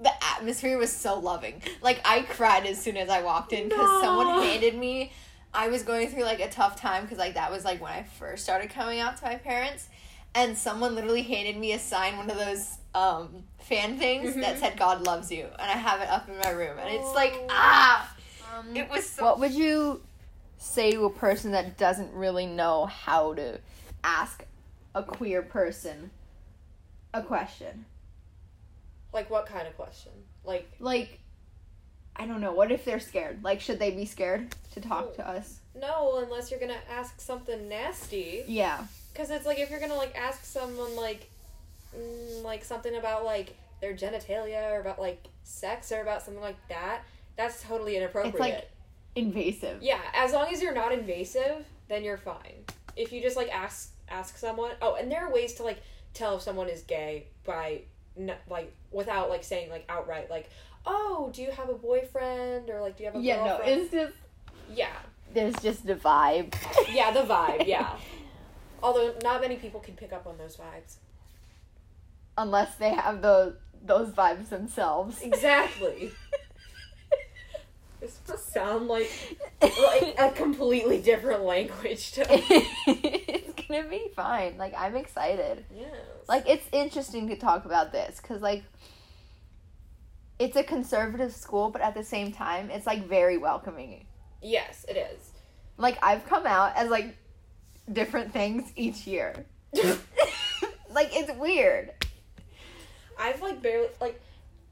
the 0.00 0.12
atmosphere 0.36 0.78
was 0.78 0.92
so 0.92 1.18
loving. 1.18 1.62
Like 1.82 2.00
I 2.04 2.22
cried 2.22 2.66
as 2.66 2.80
soon 2.80 2.96
as 2.96 3.08
I 3.08 3.22
walked 3.22 3.52
in 3.52 3.68
because 3.68 3.90
No. 3.90 4.00
someone 4.00 4.42
handed 4.42 4.74
me 4.76 5.12
I 5.52 5.68
was 5.68 5.82
going 5.84 6.08
through 6.08 6.24
like 6.24 6.40
a 6.40 6.48
tough 6.50 6.80
time 6.80 7.02
because 7.04 7.18
like 7.18 7.34
that 7.34 7.50
was 7.52 7.64
like 7.64 7.80
when 7.80 7.92
I 7.92 8.02
first 8.02 8.42
started 8.42 8.70
coming 8.70 8.98
out 9.00 9.16
to 9.18 9.24
my 9.24 9.36
parents 9.36 9.88
and 10.34 10.58
someone 10.58 10.94
literally 10.96 11.22
handed 11.22 11.56
me 11.56 11.72
a 11.72 11.78
sign, 11.78 12.16
one 12.16 12.28
of 12.28 12.36
those 12.36 12.78
um 12.94 13.42
fan 13.58 13.98
things 13.98 14.34
that 14.36 14.56
Mhm. 14.56 14.60
said 14.60 14.76
God 14.78 15.02
loves 15.04 15.30
you 15.32 15.44
and 15.44 15.70
I 15.70 15.74
have 15.74 16.00
it 16.00 16.08
up 16.08 16.28
in 16.28 16.38
my 16.38 16.50
room 16.50 16.78
and 16.78 16.88
it's 16.94 17.12
like 17.14 17.32
Oh. 17.34 17.46
ah 17.50 18.14
Um, 18.56 18.76
it 18.76 18.88
was 18.88 19.08
so 19.08 19.24
what 19.24 19.40
would 19.40 19.52
you 19.52 20.02
say 20.58 20.92
to 20.92 21.04
a 21.06 21.10
person 21.10 21.50
that 21.52 21.76
doesn't 21.76 22.12
really 22.12 22.46
know 22.46 22.86
how 22.86 23.34
to 23.34 23.58
ask 24.04 24.44
a 24.94 25.02
queer 25.02 25.42
person 25.42 26.10
a 27.12 27.22
question? 27.22 27.84
Like 29.12 29.28
what 29.30 29.46
kind 29.46 29.66
of 29.66 29.76
question? 29.76 30.12
Like 30.44 30.70
Like, 30.78 31.20
I 32.16 32.26
don't 32.26 32.40
know. 32.40 32.52
What 32.52 32.70
if 32.70 32.84
they're 32.84 33.00
scared? 33.00 33.42
Like, 33.42 33.60
should 33.60 33.78
they 33.80 33.90
be 33.90 34.04
scared 34.04 34.54
to 34.72 34.80
talk 34.80 35.14
to 35.16 35.28
us? 35.28 35.58
no, 35.76 36.18
unless 36.18 36.50
you're 36.52 36.60
gonna 36.60 36.78
ask 36.88 37.20
something 37.20 37.68
nasty. 37.68 38.44
Yeah. 38.46 38.86
Because 39.12 39.30
it's 39.30 39.44
like 39.46 39.58
if 39.58 39.70
you're 39.70 39.80
gonna 39.80 39.96
like 39.96 40.14
ask 40.16 40.44
someone 40.44 40.94
like, 40.94 41.28
mm, 41.98 42.42
like 42.42 42.64
something 42.64 42.94
about 42.96 43.24
like 43.24 43.56
their 43.80 43.94
genitalia 43.94 44.70
or 44.72 44.80
about 44.80 44.98
like 45.00 45.26
sex 45.42 45.92
or 45.92 46.00
about 46.02 46.22
something 46.22 46.42
like 46.42 46.56
that, 46.68 47.02
that's 47.36 47.62
totally 47.62 47.96
inappropriate. 47.96 48.38
like- 48.38 48.70
Invasive. 49.16 49.80
yeah, 49.80 50.00
as 50.12 50.32
long 50.32 50.52
as 50.52 50.60
you're 50.60 50.74
not 50.74 50.90
invasive, 50.92 51.64
then 51.88 52.02
you're 52.02 52.16
fine. 52.18 52.64
If 52.96 53.12
you 53.12 53.22
just 53.22 53.36
like 53.36 53.48
ask 53.54 53.92
ask 54.08 54.36
someone, 54.36 54.72
oh, 54.82 54.96
and 54.96 55.10
there 55.10 55.24
are 55.24 55.32
ways 55.32 55.54
to 55.54 55.62
like 55.62 55.80
tell 56.14 56.36
if 56.36 56.42
someone 56.42 56.68
is 56.68 56.82
gay 56.82 57.28
by 57.44 57.82
like 58.48 58.72
without 58.90 59.30
like 59.30 59.44
saying 59.44 59.70
like 59.70 59.84
outright 59.88 60.30
like, 60.30 60.50
oh, 60.84 61.30
do 61.32 61.42
you 61.42 61.50
have 61.52 61.68
a 61.68 61.74
boyfriend 61.74 62.70
or 62.70 62.80
like 62.80 62.96
do 62.96 63.04
you 63.04 63.10
have 63.10 63.16
a 63.20 63.22
Yeah, 63.22 63.44
no, 63.44 63.58
it's 63.62 63.92
just, 63.92 64.14
yeah, 64.72 64.96
there's 65.32 65.54
just 65.62 65.86
the 65.86 65.94
vibe. 65.94 66.52
yeah, 66.92 67.12
the 67.12 67.22
vibe, 67.22 67.66
yeah. 67.68 67.96
Although 68.82 69.14
not 69.22 69.40
many 69.40 69.56
people 69.56 69.78
can 69.80 69.94
pick 69.94 70.12
up 70.12 70.26
on 70.26 70.36
those 70.38 70.56
vibes. 70.56 70.96
Unless 72.36 72.76
they 72.76 72.90
have 72.90 73.22
those, 73.22 73.54
those 73.84 74.08
vibes 74.10 74.48
themselves. 74.48 75.20
Exactly. 75.22 76.12
This 78.00 78.20
must 78.28 78.52
sound 78.52 78.86
like 78.86 79.10
like 79.62 80.14
a 80.18 80.30
completely 80.34 81.00
different 81.00 81.42
language 81.44 82.12
to 82.12 82.26
it's 82.28 83.66
gonna 83.66 83.88
be 83.88 84.08
fine. 84.14 84.58
Like, 84.58 84.74
I'm 84.76 84.94
excited. 84.94 85.64
Yes. 85.74 85.88
Like, 86.28 86.46
it's 86.46 86.66
interesting 86.70 87.28
to 87.28 87.36
talk 87.36 87.64
about 87.64 87.92
this 87.92 88.20
because, 88.20 88.42
like, 88.42 88.62
it's 90.38 90.54
a 90.56 90.62
conservative 90.62 91.32
school, 91.32 91.70
but 91.70 91.80
at 91.80 91.94
the 91.94 92.04
same 92.04 92.30
time, 92.30 92.70
it's 92.70 92.86
like 92.86 93.08
very 93.08 93.38
welcoming. 93.38 94.06
yes, 94.42 94.84
it 94.86 94.98
is. 94.98 95.30
Like, 95.78 95.96
I've 96.02 96.26
come 96.26 96.46
out 96.46 96.76
as 96.76 96.90
like 96.90 97.16
different 97.90 98.34
things 98.34 98.70
each 98.76 99.06
year. 99.06 99.46
like, 100.92 101.08
it's 101.16 101.32
weird. 101.38 101.90
I've 103.18 103.40
like 103.40 103.62
barely 103.62 103.88
like 104.00 104.20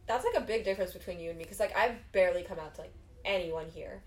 that's 0.06 0.24
like 0.24 0.42
a 0.42 0.46
big 0.46 0.64
difference 0.64 0.92
between 0.92 1.20
you 1.20 1.30
and 1.30 1.38
me 1.38 1.44
because 1.44 1.60
like 1.60 1.76
I've 1.76 1.96
barely 2.12 2.42
come 2.42 2.58
out 2.58 2.74
to 2.76 2.82
like 2.82 2.92
anyone 3.24 3.66
here 3.68 4.02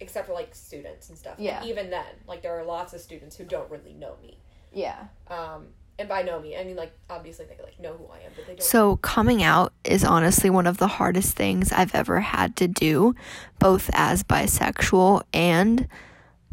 except 0.00 0.26
for 0.26 0.32
like 0.32 0.54
students 0.54 1.08
and 1.10 1.18
stuff. 1.18 1.36
And 1.36 1.46
Yeah. 1.46 1.64
even 1.64 1.90
then, 1.90 2.06
like 2.26 2.42
there 2.42 2.58
are 2.58 2.64
lots 2.64 2.94
of 2.94 3.00
students 3.00 3.36
who 3.36 3.44
don't 3.44 3.70
really 3.70 3.92
know 3.92 4.16
me. 4.22 4.38
Yeah. 4.72 5.08
Um, 5.28 5.68
and 5.98 6.08
by 6.08 6.22
know 6.22 6.40
me, 6.40 6.56
I 6.56 6.64
mean 6.64 6.76
like 6.76 6.92
obviously 7.10 7.44
they 7.44 7.62
like 7.62 7.78
know 7.78 7.92
who 7.92 8.06
I 8.06 8.20
am, 8.20 8.32
but 8.34 8.46
they 8.46 8.54
don't. 8.54 8.62
So, 8.62 8.96
coming 8.96 9.42
out 9.42 9.74
is 9.84 10.02
honestly 10.02 10.48
one 10.48 10.66
of 10.66 10.78
the 10.78 10.86
hardest 10.88 11.36
things 11.36 11.72
I've 11.72 11.94
ever 11.94 12.20
had 12.20 12.56
to 12.56 12.66
do, 12.68 13.14
both 13.58 13.90
as 13.92 14.22
bisexual 14.22 15.22
and 15.34 15.86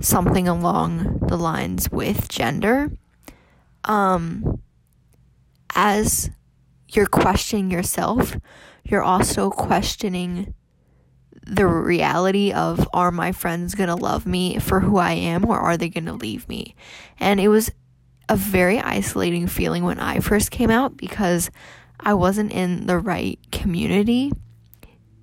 something 0.02 0.48
along 0.48 1.20
the 1.28 1.38
lines 1.38 1.90
with 1.90 2.28
gender. 2.28 2.92
Um, 3.86 4.62
as 5.74 6.30
you're 6.90 7.06
questioning 7.06 7.72
yourself, 7.72 8.38
you're 8.84 9.04
also 9.04 9.50
questioning 9.50 10.54
the 11.46 11.66
reality 11.66 12.52
of 12.52 12.88
are 12.94 13.12
my 13.12 13.32
friends 13.32 13.76
going 13.76 13.90
to 13.90 13.96
love 13.96 14.26
me 14.26 14.60
for 14.60 14.82
who 14.82 14.98
I 14.98 15.14
am 15.14 15.46
or 15.46 15.60
are 15.60 15.78
they 15.78 15.90
going 15.90 16.06
to 16.06 16.14
leave 16.14 16.48
me? 16.50 16.76
And 17.20 17.40
it 17.40 17.48
was 17.48 17.72
a 18.30 18.36
very 18.36 18.80
isolating 18.80 19.48
feeling 19.48 19.84
when 19.84 20.00
I 20.00 20.20
first 20.20 20.52
came 20.52 20.70
out 20.70 20.98
because 20.98 21.50
I 22.00 22.14
wasn't 22.14 22.52
in 22.52 22.86
the 22.86 23.00
right 23.00 23.40
community 23.52 24.32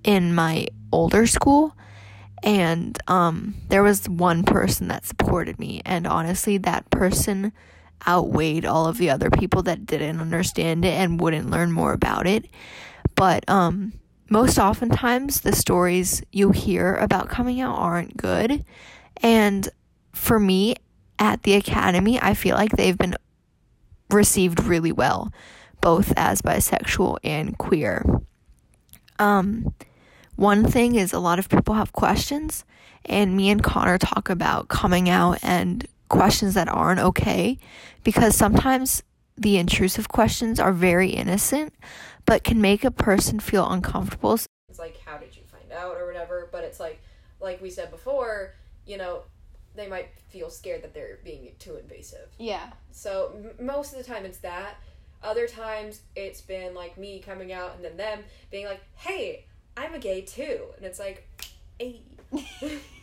in 0.03 0.33
my 0.33 0.67
older 0.91 1.27
school 1.27 1.75
and 2.43 2.97
um 3.07 3.55
there 3.69 3.83
was 3.83 4.07
one 4.07 4.43
person 4.43 4.87
that 4.87 5.05
supported 5.05 5.57
me 5.59 5.81
and 5.83 6.05
honestly 6.05 6.57
that 6.59 6.89
person 6.89 7.51
outweighed 8.07 8.65
all 8.65 8.87
of 8.87 8.97
the 8.97 9.09
other 9.09 9.29
people 9.29 9.63
that 9.63 9.85
didn't 9.85 10.19
understand 10.19 10.85
it 10.85 10.93
and 10.93 11.19
wouldn't 11.19 11.49
learn 11.49 11.71
more 11.71 11.93
about 11.93 12.27
it. 12.27 12.45
But 13.15 13.47
um 13.49 13.93
most 14.29 14.57
oftentimes 14.57 15.41
the 15.41 15.53
stories 15.53 16.23
you 16.31 16.51
hear 16.51 16.95
about 16.95 17.29
coming 17.29 17.61
out 17.61 17.77
aren't 17.77 18.17
good. 18.17 18.65
And 19.21 19.69
for 20.13 20.39
me 20.39 20.75
at 21.17 21.43
the 21.43 21.53
academy 21.53 22.19
i 22.21 22.33
feel 22.33 22.55
like 22.55 22.71
they've 22.71 22.97
been 22.97 23.15
received 24.09 24.63
really 24.63 24.91
well 24.91 25.31
both 25.81 26.11
as 26.17 26.41
bisexual 26.41 27.17
and 27.23 27.57
queer. 27.57 28.03
Um 29.19 29.73
one 30.35 30.65
thing 30.65 30.95
is 30.95 31.13
a 31.13 31.19
lot 31.19 31.39
of 31.39 31.47
people 31.47 31.75
have 31.75 31.93
questions 31.93 32.65
and 33.05 33.37
me 33.37 33.49
and 33.49 33.63
connor 33.63 33.97
talk 33.97 34.29
about 34.29 34.67
coming 34.67 35.09
out 35.09 35.37
and 35.43 35.87
questions 36.15 36.53
that 36.53 36.67
aren't 36.67 36.99
okay 36.99 37.57
because 38.03 38.35
sometimes 38.35 39.03
the 39.37 39.57
intrusive 39.57 40.07
questions 40.07 40.59
are 40.59 40.71
very 40.71 41.09
innocent 41.09 41.73
but 42.25 42.43
can 42.43 42.59
make 42.59 42.83
a 42.83 42.91
person 42.91 43.39
feel 43.39 43.69
uncomfortable. 43.69 44.33
It's 44.69 44.79
like 44.79 44.99
how 45.05 45.17
did 45.17 45.35
you 45.35 45.43
find 45.43 45.71
out 45.71 45.97
or 45.97 46.07
whatever 46.07 46.49
but 46.51 46.63
it's 46.63 46.79
like 46.79 47.01
like 47.39 47.61
we 47.61 47.69
said 47.69 47.91
before 47.91 48.53
you 48.85 48.97
know 48.97 49.23
they 49.75 49.87
might 49.87 50.07
feel 50.29 50.49
scared 50.49 50.83
that 50.83 50.93
they're 50.93 51.19
being 51.25 51.49
too 51.59 51.75
invasive. 51.75 52.29
Yeah. 52.39 52.67
So 52.91 53.33
m- 53.35 53.65
most 53.65 53.91
of 53.91 53.97
the 53.97 54.05
time 54.05 54.23
it's 54.25 54.37
that. 54.39 54.77
Other 55.21 55.47
times 55.47 56.01
it's 56.15 56.41
been 56.41 56.73
like 56.73 56.97
me 56.97 57.19
coming 57.19 57.51
out 57.51 57.75
and 57.75 57.83
then 57.83 57.97
them 57.97 58.19
being 58.51 58.65
like 58.65 58.81
hey 58.95 59.45
i'm 59.75 59.93
a 59.93 59.99
gay 59.99 60.21
too. 60.21 60.59
And 60.77 60.85
it's 60.85 60.99
like 60.99 61.27
hey 61.77 62.01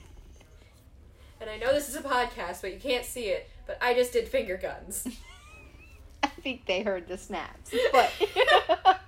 and 1.42 1.50
i 1.50 1.56
know 1.58 1.72
this 1.72 1.88
is 1.88 1.96
a 1.96 2.00
podcast 2.00 2.62
but 2.62 2.72
you 2.72 2.80
can't 2.80 3.04
see 3.04 3.24
it 3.24 3.50
but 3.66 3.76
i 3.82 3.92
just 3.92 4.12
did 4.12 4.28
finger 4.28 4.56
guns. 4.56 5.06
I 6.24 6.28
think 6.28 6.66
they 6.66 6.82
heard 6.82 7.08
the 7.08 7.18
snaps 7.18 7.74
but 7.92 8.12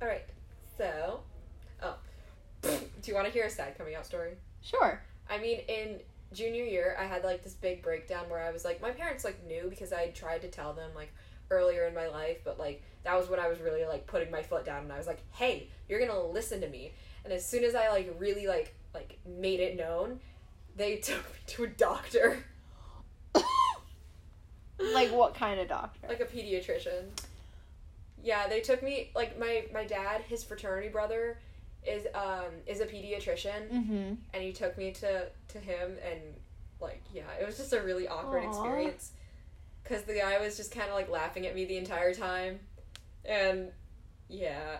all 0.00 0.08
right 0.08 0.24
so 0.78 1.20
oh. 1.82 1.94
Do 2.62 2.70
you 3.04 3.14
want 3.14 3.26
to 3.26 3.32
hear 3.32 3.44
a 3.44 3.50
sad 3.50 3.76
coming 3.76 3.94
out 3.94 4.06
story? 4.06 4.32
Sure. 4.62 5.02
I 5.30 5.38
mean, 5.38 5.60
in 5.68 6.00
junior 6.32 6.64
year, 6.64 6.96
I 6.98 7.04
had 7.04 7.24
like 7.24 7.44
this 7.44 7.54
big 7.54 7.82
breakdown 7.82 8.28
where 8.28 8.42
I 8.42 8.50
was 8.50 8.64
like, 8.64 8.80
my 8.82 8.90
parents 8.90 9.24
like 9.24 9.44
knew 9.46 9.66
because 9.68 9.92
I 9.92 10.08
tried 10.08 10.42
to 10.42 10.48
tell 10.48 10.72
them 10.72 10.90
like 10.94 11.12
earlier 11.50 11.86
in 11.86 11.94
my 11.94 12.08
life, 12.08 12.38
but 12.44 12.58
like 12.58 12.82
that 13.04 13.16
was 13.16 13.28
when 13.28 13.40
I 13.40 13.48
was 13.48 13.60
really 13.60 13.84
like 13.84 14.06
putting 14.06 14.30
my 14.30 14.42
foot 14.42 14.64
down 14.64 14.82
and 14.82 14.92
I 14.92 14.98
was 14.98 15.06
like, 15.06 15.22
hey, 15.32 15.68
you're 15.88 16.00
gonna 16.00 16.20
listen 16.20 16.60
to 16.60 16.68
me. 16.68 16.92
And 17.24 17.32
as 17.32 17.44
soon 17.44 17.64
as 17.64 17.74
I 17.74 17.88
like 17.88 18.14
really 18.18 18.46
like 18.46 18.74
like 18.94 19.18
made 19.26 19.60
it 19.60 19.76
known, 19.76 20.20
they 20.76 20.96
took 21.02 21.18
me 21.18 21.40
to 21.46 21.64
a 21.64 21.68
doctor, 21.68 22.44
like 24.78 25.10
what 25.10 25.34
kind 25.34 25.60
of 25.60 25.68
doctor 25.68 26.08
like 26.08 26.20
a 26.20 26.24
pediatrician. 26.24 27.04
Yeah, 28.22 28.48
they 28.48 28.60
took 28.60 28.82
me 28.82 29.10
like 29.14 29.38
my 29.38 29.64
my 29.72 29.84
dad, 29.84 30.22
his 30.22 30.42
fraternity 30.42 30.88
brother 30.88 31.38
is 31.86 32.06
um 32.14 32.50
is 32.66 32.80
a 32.80 32.86
pediatrician 32.86 33.70
mm-hmm 33.70 34.14
and 34.34 34.42
he 34.42 34.52
took 34.52 34.76
me 34.76 34.90
to 34.90 35.26
to 35.46 35.58
him 35.58 35.96
and 36.10 36.20
like 36.80 37.00
yeah 37.12 37.22
it 37.40 37.46
was 37.46 37.56
just 37.56 37.72
a 37.72 37.80
really 37.80 38.08
awkward 38.08 38.44
Aw. 38.44 38.48
experience 38.48 39.12
because 39.88 40.02
the 40.04 40.14
guy 40.14 40.38
was 40.38 40.56
just 40.56 40.72
kind 40.72 40.88
of 40.88 40.94
like 40.94 41.08
laughing 41.08 41.46
at 41.46 41.54
me 41.54 41.64
the 41.64 41.76
entire 41.76 42.12
time. 42.12 42.60
And 43.24 43.70
yeah. 44.28 44.78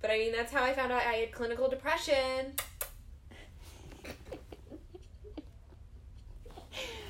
But 0.00 0.10
i 0.10 0.18
mean 0.18 0.32
that's 0.32 0.52
how 0.52 0.62
i 0.62 0.72
found 0.72 0.92
out 0.92 1.02
i 1.02 1.14
had 1.14 1.32
clinical 1.32 1.68
depression. 1.68 2.54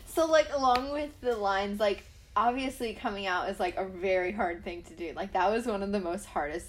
So 0.06 0.26
like 0.26 0.48
along 0.54 0.92
with 0.92 1.10
the 1.20 1.36
lines 1.36 1.80
like 1.80 2.04
obviously 2.36 2.94
coming 2.94 3.26
out 3.26 3.48
is 3.48 3.58
like 3.60 3.76
a 3.76 3.86
very 3.86 4.32
hard 4.32 4.64
thing 4.64 4.82
to 4.84 4.94
do. 4.94 5.12
Like 5.14 5.32
that 5.32 5.50
was 5.50 5.66
one 5.66 5.82
of 5.82 5.92
the 5.92 6.00
most 6.00 6.26
hardest 6.26 6.68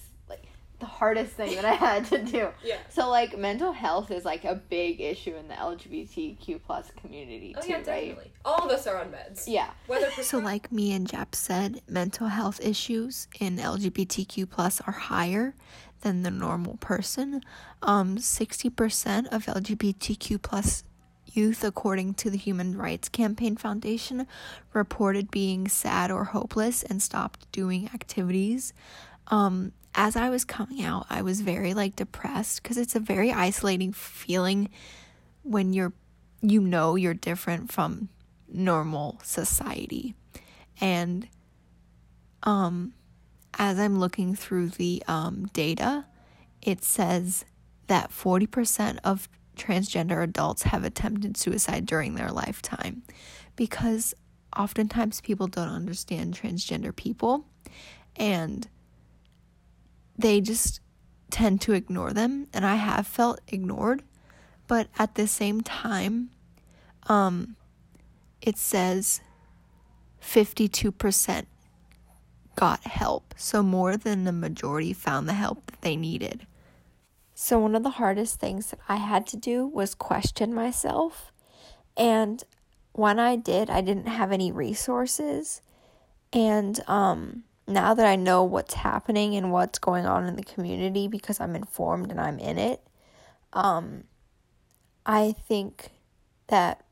the 0.84 0.90
hardest 0.90 1.32
thing 1.36 1.56
that 1.56 1.64
I 1.64 1.76
had 1.76 2.04
to 2.08 2.22
do. 2.22 2.50
Yeah. 2.62 2.76
So 2.90 3.10
like 3.10 3.38
mental 3.38 3.72
health 3.72 4.12
is 4.12 4.26
like 4.26 4.44
a 4.44 4.56
big 4.56 5.00
issue 5.00 5.34
in 5.34 5.48
the 5.48 5.54
LGBTQ 5.54 6.60
plus 6.62 6.92
community 6.98 7.56
Oh 7.58 7.62
too, 7.62 7.70
yeah, 7.70 7.76
right? 7.78 7.86
definitely. 7.86 8.32
All 8.44 8.66
of 8.66 8.70
us 8.70 8.86
are 8.86 9.00
on 9.00 9.08
meds. 9.08 9.46
Yeah. 9.48 9.70
Whether 9.88 10.12
So 10.24 10.40
like 10.40 10.74
me 10.74 10.92
and 10.92 11.08
Jep 11.08 11.36
said, 11.36 11.82
mental 11.88 12.28
health 12.28 12.60
issues 12.62 13.30
in 13.40 13.56
LGBTQ 13.58 14.50
plus 14.50 14.82
are 14.82 14.92
higher 14.92 15.56
than 16.02 16.24
the 16.24 16.32
normal 16.32 16.76
person. 16.78 17.42
Um 17.82 18.18
60% 18.18 19.28
of 19.28 19.46
LGBTQ 19.46 20.42
plus 20.42 20.84
youth 21.32 21.64
according 21.64 22.14
to 22.16 22.30
the 22.30 22.38
Human 22.38 22.78
Rights 22.78 23.08
Campaign 23.08 23.56
Foundation 23.56 24.28
reported 24.74 25.32
being 25.32 25.70
sad 25.70 26.12
or 26.12 26.26
hopeless 26.26 26.84
and 26.84 27.02
stopped 27.02 27.50
doing 27.54 27.90
activities. 27.94 28.74
Um 29.28 29.72
as 29.96 30.16
I 30.16 30.30
was 30.30 30.44
coming 30.44 30.84
out, 30.84 31.06
I 31.10 31.22
was 31.22 31.42
very 31.42 31.74
like 31.74 31.96
depressed 31.96 32.64
cuz 32.64 32.78
it's 32.78 32.96
a 32.96 33.00
very 33.00 33.32
isolating 33.32 33.94
feeling 33.94 34.70
when 35.44 35.74
you're 35.74 35.94
you 36.42 36.62
know 36.62 36.96
you're 36.96 37.14
different 37.14 37.72
from 37.72 38.10
normal 38.48 39.20
society. 39.24 40.16
And 40.82 41.28
um 42.44 42.94
as 43.56 43.78
I'm 43.78 44.00
looking 44.00 44.36
through 44.36 44.70
the 44.70 45.04
um 45.08 45.46
data, 45.54 46.06
it 46.62 46.84
says 46.84 47.46
that 47.88 48.12
40% 48.12 49.00
of 49.04 49.30
transgender 49.56 50.24
adults 50.24 50.64
have 50.64 50.84
attempted 50.84 51.38
suicide 51.38 51.86
during 51.86 52.16
their 52.16 52.30
lifetime 52.30 53.04
because 53.56 54.16
oftentimes 54.58 55.22
people 55.22 55.48
don't 55.48 55.68
understand 55.70 56.34
transgender 56.34 56.96
people 56.96 57.46
and 58.16 58.68
they 60.18 60.42
just 60.42 60.80
tend 61.32 61.62
to 61.62 61.74
ignore 61.74 62.14
them 62.14 62.48
and 62.54 62.66
I 62.66 62.76
have 62.76 63.08
felt 63.08 63.42
ignored. 63.48 64.04
But 64.68 64.88
at 64.98 65.16
the 65.16 65.28
same 65.28 65.62
time 65.62 66.30
um 67.08 67.56
it 68.42 68.58
says 68.58 69.22
52% 70.22 71.46
got 72.56 72.84
help. 72.84 73.34
So 73.38 73.64
more 73.64 73.98
than 73.98 74.24
the 74.26 74.32
majority 74.32 74.94
found 74.94 75.28
the 75.28 75.34
help 75.34 75.66
that 75.68 75.82
they 75.82 75.96
needed. 75.96 76.46
So 77.34 77.58
one 77.60 77.76
of 77.76 77.84
the 77.84 77.92
hardest 77.92 78.40
things 78.40 78.70
that 78.70 78.80
I 78.88 78.98
had 78.98 79.26
to 79.28 79.38
do 79.38 79.66
was 79.66 79.96
question 79.96 80.54
myself. 80.54 81.32
And 81.98 82.44
when 82.92 83.20
I 83.20 83.36
did 83.38 83.70
I 83.70 83.82
didn't 83.82 84.08
have 84.08 84.32
any 84.32 84.52
resources. 84.52 85.62
And 86.32 86.80
um 86.88 87.44
now 87.68 87.94
that 87.94 88.06
I 88.06 88.16
know 88.16 88.44
what's 88.44 88.74
happening 88.74 89.36
and 89.36 89.52
what's 89.52 89.80
going 89.80 90.06
on 90.06 90.26
in 90.26 90.36
the 90.36 90.44
community 90.44 91.08
because 91.08 91.40
I'm 91.40 91.56
informed 91.56 92.12
and 92.12 92.20
I'm 92.20 92.40
in 92.40 92.58
it 92.58 92.82
um 93.54 94.04
I 95.06 95.34
think 95.48 95.90
that 96.48 96.84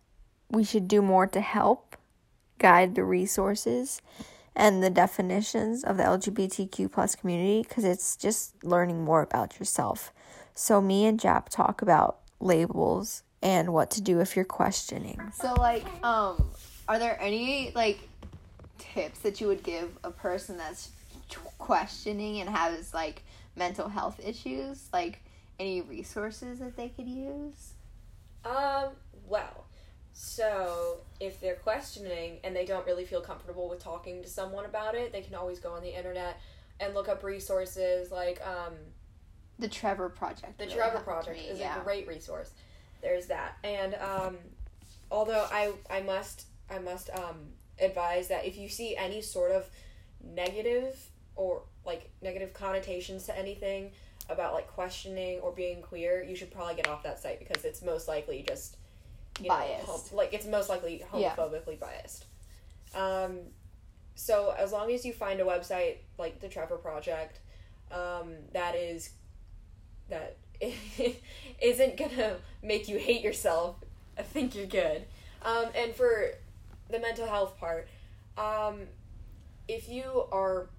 we 0.50 0.64
should 0.64 0.88
do 0.88 1.02
more 1.02 1.28
to 1.28 1.42
help 1.42 1.96
guide 2.58 2.96
the 2.96 3.04
resources 3.04 4.02
and 4.56 4.84
the 4.84 4.90
definitions 4.90 5.84
of 5.84 5.98
the 5.98 6.04
LGBTQ 6.04 6.92
plus 6.92 7.16
community 7.16 7.64
because 7.68 7.84
it's 7.84 8.16
just 8.16 8.64
learning 8.64 9.04
more 9.04 9.22
about 9.22 9.60
yourself. 9.60 10.12
So 10.54 10.82
me 10.82 11.06
and 11.06 11.20
Jap 11.20 11.48
talk 11.50 11.82
about 11.82 12.20
labels 12.40 13.24
and 13.42 13.74
what 13.74 13.90
to 13.92 14.02
do 14.02 14.20
if 14.20 14.36
you're 14.36 14.46
questioning. 14.46 15.20
So 15.34 15.54
like, 15.54 15.86
um, 16.04 16.52
are 16.88 17.00
there 17.00 17.18
any 17.22 17.72
like 17.74 18.00
tips 18.82 19.20
that 19.20 19.40
you 19.40 19.48
would 19.48 19.64
give 19.64 19.98
a 20.04 20.12
person 20.12 20.58
that's 20.58 20.90
questioning 21.58 22.42
and 22.42 22.50
has 22.50 22.94
like 22.94 23.24
mental 23.56 23.88
health 23.88 24.20
issues? 24.26 24.90
Like 24.92 25.24
any 25.60 25.82
resources 25.82 26.60
that 26.60 26.76
they 26.76 26.90
could 26.90 27.08
use? 27.08 27.74
Um, 28.44 28.90
well, 29.28 29.66
so 30.14 30.98
if 31.20 31.40
they're 31.40 31.56
questioning 31.56 32.40
and 32.44 32.56
they 32.56 32.66
don't 32.66 32.86
really 32.86 33.06
feel 33.06 33.22
comfortable 33.22 33.70
with 33.70 33.80
talking 33.80 34.22
to 34.24 34.28
someone 34.28 34.66
about 34.66 34.96
it, 34.96 35.12
they 35.12 35.22
can 35.22 35.36
always 35.36 35.60
go 35.60 35.72
on 35.72 35.82
the 35.82 35.96
internet 35.96 36.40
and 36.80 36.94
look 36.94 37.08
up 37.08 37.24
resources 37.24 38.12
like 38.12 38.42
um, 38.46 38.74
The 39.60 39.68
Trevor 39.68 40.10
Project. 40.10 40.58
the 40.58 40.66
really 40.66 40.76
Trevor 40.76 41.00
Project 41.00 41.38
me, 41.38 41.46
is 41.46 41.60
yeah. 41.60 41.80
a 41.80 41.84
great 41.84 42.08
resource. 42.08 42.52
There's 43.02 43.28
that, 43.28 43.58
and 43.64 43.96
um, 43.96 44.38
although 45.10 45.48
I 45.52 45.74
I 45.90 46.02
must 46.02 46.46
I 46.70 46.78
must 46.80 47.10
um, 47.12 47.38
advise 47.80 48.28
that 48.30 48.46
if 48.46 48.58
you 48.58 48.70
see 48.70 48.96
any 48.96 49.22
sort 49.22 49.52
of 49.52 49.66
negative 50.24 50.98
or 51.36 51.64
like 51.86 52.10
negative 52.22 52.54
connotations 52.54 53.26
to 53.26 53.38
anything 53.38 53.92
about 54.30 54.54
like 54.54 54.68
questioning 54.68 55.40
or 55.40 55.52
being 55.52 55.82
queer, 55.82 56.24
you 56.24 56.36
should 56.36 56.52
probably 56.52 56.76
get 56.76 56.88
off 56.88 57.04
that 57.04 57.20
site 57.20 57.40
because 57.40 57.66
it's 57.66 57.82
most 57.82 58.08
likely 58.08 58.44
just 58.48 58.78
you 59.40 59.48
know, 59.48 59.56
Biased. 59.56 59.86
hom- 59.86 60.18
like 60.18 60.34
it's 60.34 60.46
most 60.46 60.70
likely 60.70 61.04
Yeah. 61.16 61.34
homophobically 61.36 61.80
biased. 61.80 62.26
Um, 62.94 63.40
so 64.16 64.54
as 64.58 64.72
long 64.72 64.92
as 64.92 65.06
you 65.06 65.14
find 65.14 65.40
a 65.40 65.44
website 65.44 65.98
like 66.18 66.40
the 66.42 66.50
Trevor 66.50 66.78
Project 66.78 67.40
um, 67.92 68.34
that 68.54 68.76
is 68.76 69.10
that 70.10 70.38
isn't 71.62 71.98
gonna 71.98 72.36
make 72.62 72.88
you 72.88 72.98
hate 72.98 73.22
yourself, 73.22 73.78
I 74.18 74.22
think 74.22 74.56
you're 74.56 74.66
good. 74.68 75.06
Um, 75.44 75.66
and 75.76 75.96
for 75.96 76.32
the 76.92 77.00
mental 77.00 77.28
health 77.28 77.58
part, 77.58 77.88
um, 78.38 78.82
if 79.68 79.90
you 79.90 80.26
are 80.32 80.70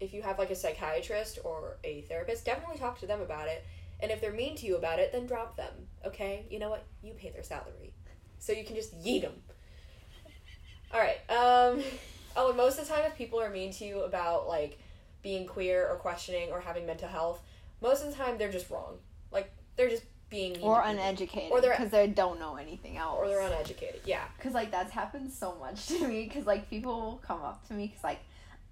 if 0.00 0.14
you 0.14 0.22
have 0.22 0.38
like 0.38 0.50
a 0.50 0.54
psychiatrist 0.54 1.40
or 1.44 1.78
a 1.82 2.02
therapist, 2.02 2.44
definitely 2.44 2.78
talk 2.78 3.00
to 3.00 3.06
them 3.06 3.20
about 3.20 3.48
it. 3.48 3.64
And 4.00 4.12
if 4.12 4.20
they're 4.20 4.32
mean 4.32 4.56
to 4.56 4.66
you 4.66 4.76
about 4.76 5.00
it, 5.00 5.10
then 5.12 5.26
drop 5.26 5.56
them. 5.56 5.72
Okay, 6.06 6.46
you 6.50 6.60
know 6.60 6.70
what? 6.70 6.84
You 7.02 7.14
pay 7.14 7.30
their 7.30 7.42
salary, 7.42 7.94
so 8.38 8.52
you 8.52 8.64
can 8.64 8.76
just 8.76 8.96
yeet 9.02 9.22
them. 9.22 9.32
All 10.94 11.00
right. 11.00 11.18
Um, 11.28 11.82
oh, 12.36 12.48
and 12.48 12.56
most 12.56 12.78
of 12.78 12.86
the 12.86 12.94
time, 12.94 13.04
if 13.06 13.16
people 13.16 13.40
are 13.40 13.50
mean 13.50 13.72
to 13.72 13.84
you 13.84 14.02
about 14.02 14.46
like 14.46 14.78
being 15.22 15.46
queer 15.46 15.88
or 15.88 15.96
questioning 15.96 16.50
or 16.50 16.60
having 16.60 16.86
mental 16.86 17.08
health, 17.08 17.42
most 17.82 18.04
of 18.04 18.10
the 18.10 18.16
time 18.16 18.38
they're 18.38 18.52
just 18.52 18.70
wrong. 18.70 18.98
Like 19.32 19.52
they're 19.76 19.90
just 19.90 20.04
being 20.30 20.60
or 20.60 20.82
uneducated 20.82 21.50
Or 21.52 21.60
they're- 21.60 21.70
because 21.72 21.90
they 21.90 22.06
don't 22.06 22.38
know 22.38 22.56
anything 22.56 22.96
else 22.96 23.18
or 23.18 23.28
they're 23.28 23.40
uneducated. 23.40 24.02
Yeah. 24.04 24.24
because 24.36 24.52
like 24.54 24.70
that's 24.70 24.92
happened 24.92 25.32
so 25.32 25.54
much 25.58 25.86
to 25.88 26.06
me 26.06 26.24
because 26.24 26.46
like 26.46 26.68
people 26.68 27.00
will 27.00 27.20
come 27.26 27.42
up 27.42 27.66
to 27.68 27.74
me 27.74 27.86
because 27.86 28.04
like 28.04 28.20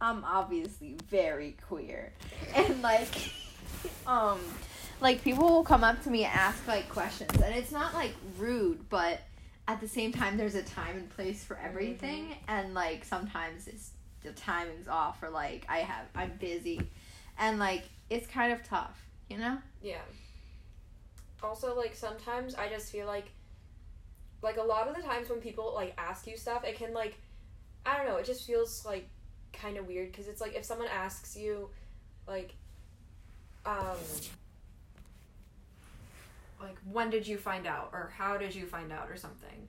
i'm 0.01 0.23
obviously 0.25 0.97
very 1.09 1.57
queer. 1.69 2.13
And 2.55 2.83
like 2.83 3.09
um 4.07 4.39
like 5.01 5.23
people 5.23 5.49
will 5.49 5.65
come 5.65 5.85
up 5.85 6.03
to 6.05 6.11
me 6.11 6.25
and 6.25 6.35
ask 6.35 6.67
like 6.69 6.89
questions. 6.89 7.31
And 7.41 7.55
it's 7.55 7.73
not 7.73 7.95
like 7.95 8.13
rude 8.39 8.89
but 8.91 9.21
at 9.69 9.81
the 9.81 9.89
same 9.89 10.13
time 10.13 10.37
there's 10.37 10.55
a 10.55 10.63
time 10.63 10.97
and 10.97 11.09
place 11.11 11.43
for 11.43 11.59
everything. 11.59 12.35
And 12.49 12.75
like 12.75 13.05
sometimes 13.05 13.67
it's 13.67 13.91
the 14.23 14.33
timing's 14.33 14.89
off 14.89 15.23
or 15.23 15.31
like 15.31 15.65
i 15.69 15.79
have 15.79 16.05
i'm 16.15 16.33
busy. 16.39 16.91
And 17.39 17.59
like 17.59 17.85
it's 18.11 18.27
kind 18.27 18.53
of 18.53 18.63
tough 18.63 19.03
you 19.31 19.39
know? 19.39 19.59
Yeah. 19.83 19.99
Also, 21.47 21.77
like 21.77 21.95
sometimes 21.95 22.57
I 22.57 22.69
just 22.69 22.91
feel 22.91 23.07
like, 23.07 23.31
like 24.43 24.57
a 24.57 24.63
lot 24.63 24.89
of 24.89 24.97
the 24.97 25.03
times 25.03 25.29
when 25.31 25.39
people 25.41 25.73
like 25.75 25.95
ask 25.97 26.27
you 26.27 26.37
stuff, 26.37 26.65
it 26.65 26.77
can 26.77 26.93
like, 26.93 27.15
I 27.85 27.97
don't 27.97 28.07
know, 28.07 28.17
it 28.17 28.27
just 28.27 28.45
feels 28.45 28.85
like 28.85 29.09
kind 29.53 29.77
of 29.77 29.87
weird 29.87 30.11
because 30.11 30.27
it's 30.27 30.41
like 30.41 30.57
if 30.57 30.65
someone 30.65 30.89
asks 30.89 31.37
you, 31.37 31.71
like, 32.27 32.55
um, 33.65 33.97
like 36.61 36.77
when 36.91 37.11
did 37.11 37.27
you 37.29 37.39
find 37.39 37.65
out 37.67 37.91
or 37.93 38.13
how 38.17 38.37
did 38.37 38.53
you 38.55 38.67
find 38.67 38.91
out 38.93 39.09
or 39.09 39.17
something, 39.17 39.69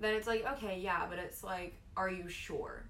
then 0.00 0.14
it's 0.14 0.26
like 0.26 0.44
okay, 0.54 0.80
yeah, 0.80 1.06
but 1.08 1.20
it's 1.20 1.44
like, 1.44 1.74
are 1.96 2.10
you 2.10 2.28
sure? 2.28 2.82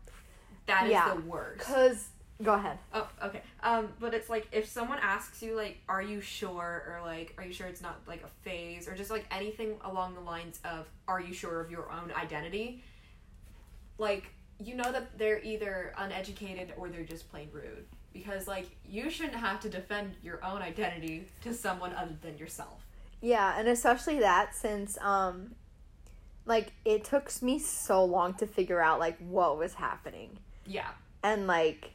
That 0.67 0.85
is 0.87 0.93
Yeah. 0.93 1.15
the 1.15 1.21
worst. 1.21 1.59
because 1.59 2.09
go 2.43 2.55
ahead 2.55 2.79
Oh, 2.93 3.09
okay. 3.23 3.43
Um, 3.63 3.89
but 4.01 4.13
it's 4.15 4.29
like 4.29 4.49
if 4.53 4.69
someone 4.69 4.99
asks 5.01 5.43
you 5.43 5.57
like, 5.57 5.79
"Are 5.89 6.03
you 6.03 6.21
sure?" 6.21 6.85
or 6.89 7.01
like, 7.05 7.35
"Are 7.39 7.45
you 7.45 7.53
sure 7.53 7.67
it's 7.67 7.81
not 7.81 8.01
like 8.07 8.23
a 8.23 8.29
phase?" 8.43 8.89
or 8.89 8.95
just 8.95 9.11
like 9.11 9.27
anything 9.31 9.77
along 9.85 10.15
the 10.15 10.21
lines 10.21 10.61
of, 10.65 10.87
"Are 11.07 11.21
you 11.21 11.33
sure 11.33 11.61
of 11.61 11.71
your 11.71 11.91
own 11.91 12.13
identity?" 12.13 12.83
Like 13.99 14.25
you 14.63 14.75
know 14.75 14.91
that 14.93 15.19
they're 15.19 15.43
either 15.43 15.95
uneducated 15.99 16.73
or 16.77 16.89
they're 16.89 17.05
just 17.05 17.31
plain 17.31 17.49
rude 17.53 17.87
because 18.13 18.47
like 18.47 18.69
you 18.89 19.11
shouldn't 19.11 19.37
have 19.37 19.61
to 19.61 19.69
defend 19.69 20.15
your 20.23 20.43
own 20.45 20.63
identity 20.63 21.27
to 21.43 21.53
someone 21.53 21.93
other 21.95 22.17
than 22.23 22.39
yourself. 22.39 22.87
Yeah, 23.21 23.59
and 23.59 23.69
especially 23.69 24.21
that 24.21 24.55
since 24.55 24.99
um 25.01 25.55
like 26.47 26.73
it 26.85 27.05
took 27.05 27.31
me 27.43 27.59
so 27.59 28.05
long 28.05 28.35
to 28.35 28.47
figure 28.47 28.81
out 28.81 29.01
like 29.01 29.19
what 29.19 29.59
was 29.59 29.75
happening. 29.75 30.39
Yeah. 30.67 30.91
And 31.23 31.47
like 31.47 31.94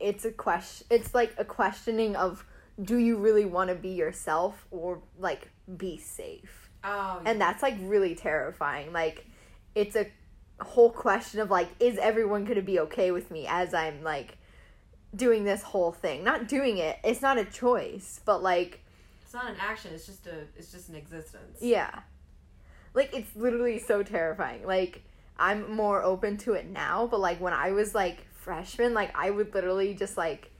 it's 0.00 0.24
a 0.24 0.30
question 0.30 0.86
it's 0.90 1.14
like 1.14 1.34
a 1.38 1.44
questioning 1.44 2.16
of 2.16 2.44
do 2.82 2.96
you 2.96 3.16
really 3.16 3.44
want 3.44 3.68
to 3.70 3.74
be 3.74 3.90
yourself 3.90 4.66
or 4.70 5.00
like 5.18 5.50
be 5.76 5.96
safe? 5.98 6.70
Oh. 6.84 7.20
And 7.24 7.40
that's 7.40 7.62
like 7.62 7.74
really 7.80 8.14
terrifying. 8.14 8.92
Like 8.92 9.26
it's 9.74 9.96
a 9.96 10.06
whole 10.60 10.90
question 10.90 11.40
of 11.40 11.50
like 11.50 11.68
is 11.80 11.98
everyone 11.98 12.44
going 12.44 12.56
to 12.56 12.62
be 12.62 12.80
okay 12.80 13.10
with 13.10 13.30
me 13.30 13.46
as 13.48 13.74
I'm 13.74 14.02
like 14.02 14.38
doing 15.14 15.44
this 15.44 15.62
whole 15.62 15.92
thing. 15.92 16.22
Not 16.22 16.48
doing 16.48 16.78
it. 16.78 16.98
It's 17.02 17.22
not 17.22 17.38
a 17.38 17.44
choice, 17.44 18.20
but 18.24 18.42
like 18.42 18.80
It's 19.24 19.34
not 19.34 19.46
an 19.50 19.56
action. 19.60 19.92
It's 19.94 20.06
just 20.06 20.26
a. 20.26 20.42
It's 20.56 20.70
just 20.70 20.88
an 20.88 20.94
existence. 20.94 21.58
yeah. 21.60 22.00
Like 22.94 23.12
it's 23.12 23.34
literally 23.36 23.78
so 23.78 24.02
terrifying. 24.02 24.64
Like 24.66 25.02
I'm 25.36 25.70
more 25.72 26.02
open 26.02 26.36
to 26.38 26.52
it 26.52 26.66
now, 26.66 27.06
but 27.06 27.20
like 27.20 27.40
when 27.40 27.52
I 27.52 27.72
was 27.72 27.94
like 27.94 28.18
freshman, 28.48 28.94
like 28.94 29.10
I 29.14 29.28
would 29.28 29.52
literally 29.52 29.92
just 29.92 30.16
like 30.16 30.50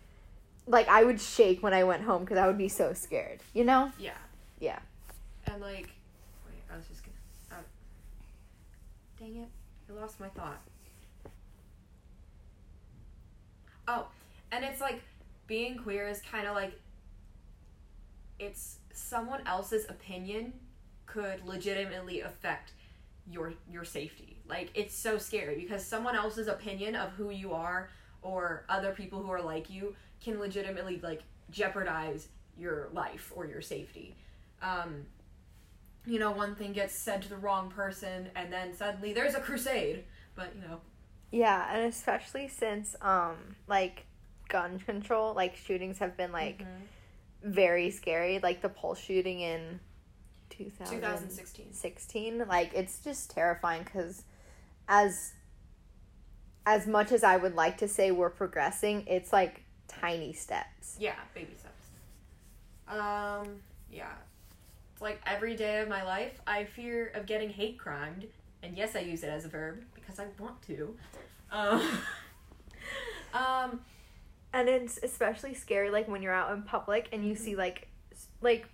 like 0.67 0.89
I 0.89 1.05
would 1.05 1.19
shake 1.19 1.63
when 1.63 1.73
I 1.73 1.85
went 1.85 2.03
home 2.03 2.27
cuz 2.27 2.37
I 2.37 2.47
would 2.47 2.59
be 2.59 2.69
so 2.69 2.93
scared, 2.93 3.41
you 3.55 3.65
know? 3.65 3.91
Yeah. 3.99 4.19
Yeah. 4.61 4.79
And 5.47 5.63
like, 5.63 5.89
wait, 6.47 6.63
I 6.71 6.77
was 6.77 6.87
just 6.87 7.03
gonna. 7.03 7.61
Uh, 7.61 7.65
dang 9.19 9.37
it! 9.37 9.49
I 9.89 9.99
lost 9.99 10.21
my 10.21 10.29
thought. 10.29 10.61
Oh, 13.87 14.09
and 14.53 14.63
it's 14.67 14.83
like 14.83 15.01
being 15.47 15.79
queer 15.79 16.07
is 16.07 16.21
kind 16.21 16.47
of 16.47 16.55
like 16.55 16.79
it's 18.39 18.81
someone 18.93 19.47
else's 19.47 19.87
opinion 19.89 20.53
could 21.07 21.43
legitimately 21.47 22.21
affect 22.21 22.73
your 23.31 23.55
your 23.71 23.87
safety. 23.87 24.38
Like 24.49 24.71
it's 24.75 24.95
so 24.95 25.19
scary 25.19 25.57
because 25.57 25.85
someone 25.85 26.17
else's 26.17 26.49
opinion 26.49 26.97
of 26.97 27.11
who 27.13 27.31
you 27.31 27.53
are 27.53 27.91
or 28.23 28.65
other 28.69 28.93
people 28.93 29.23
who 29.23 29.31
are 29.31 29.43
like 29.43 29.71
you 29.71 29.95
can 30.23 30.39
legitimately 30.39 31.01
like 31.03 31.23
jeopardize 31.51 32.29
your 32.59 32.89
life 32.93 33.33
or 33.35 33.47
your 33.47 33.61
safety. 33.63 34.17
Um, 34.63 35.07
you 36.07 36.19
know, 36.19 36.31
one 36.31 36.55
thing 36.55 36.73
gets 36.73 36.95
said 36.95 37.23
to 37.23 37.29
the 37.29 37.37
wrong 37.37 37.71
person, 37.71 38.31
and 38.35 38.53
then 38.53 38.75
suddenly 38.75 39.13
there's 39.13 39.35
a 39.35 39.41
crusade. 39.41 40.05
But 40.35 40.55
you 40.55 40.63
know, 40.63 40.81
Yeah, 41.31 41.69
and 41.75 41.87
especially 41.87 42.49
since 42.49 42.97
um 43.03 43.57
like 43.67 44.07
gun 44.49 44.79
control, 44.87 45.35
like 45.35 45.57
shootings 45.57 45.99
have 45.99 46.17
been 46.17 46.33
like 46.33 46.65
very 47.43 47.91
scary, 47.91 48.39
like 48.41 48.63
the 48.63 48.69
Pulse 48.69 48.99
shooting 49.01 49.41
in 49.41 49.81
2016. 50.51 51.73
16 51.73 52.49
like 52.49 52.73
it's 52.75 52.99
just 53.01 53.31
terrifying 53.31 53.85
cuz 53.85 54.25
as 54.89 55.33
as 56.67 56.87
much 56.87 57.13
as 57.13 57.25
I 57.25 57.37
would 57.37 57.55
like 57.55 57.79
to 57.79 57.89
say 57.89 58.11
we're 58.11 58.29
progressing, 58.31 59.05
it's 59.07 59.33
like 59.33 59.63
tiny 59.87 60.33
steps. 60.33 60.97
Yeah, 60.99 61.15
baby 61.35 61.55
steps. 61.57 61.75
Um, 62.89 63.61
yeah. 63.91 64.13
It's 64.93 65.01
like 65.01 65.21
every 65.27 65.57
day 65.57 65.81
of 65.81 65.89
my 65.89 66.03
life, 66.03 66.41
I 66.47 66.65
fear 66.65 67.11
of 67.15 67.25
getting 67.27 67.49
hate 67.49 67.79
crimed, 67.79 68.27
and 68.63 68.77
yes, 68.77 68.97
I 68.97 69.01
use 69.01 69.23
it 69.23 69.29
as 69.29 69.45
a 69.47 69.49
verb 69.49 69.83
because 69.95 70.19
I 70.19 70.27
want 70.39 70.61
to. 70.63 70.95
Um, 71.51 71.99
um, 73.35 73.81
And 74.53 74.69
it's 74.69 74.99
especially 75.03 75.55
scary 75.55 75.91
like 75.91 76.09
when 76.09 76.23
you're 76.23 76.35
out 76.35 76.53
in 76.53 76.63
public 76.63 77.09
and 77.13 77.27
you 77.27 77.35
see 77.35 77.55
like 77.57 77.89
like 78.41 78.67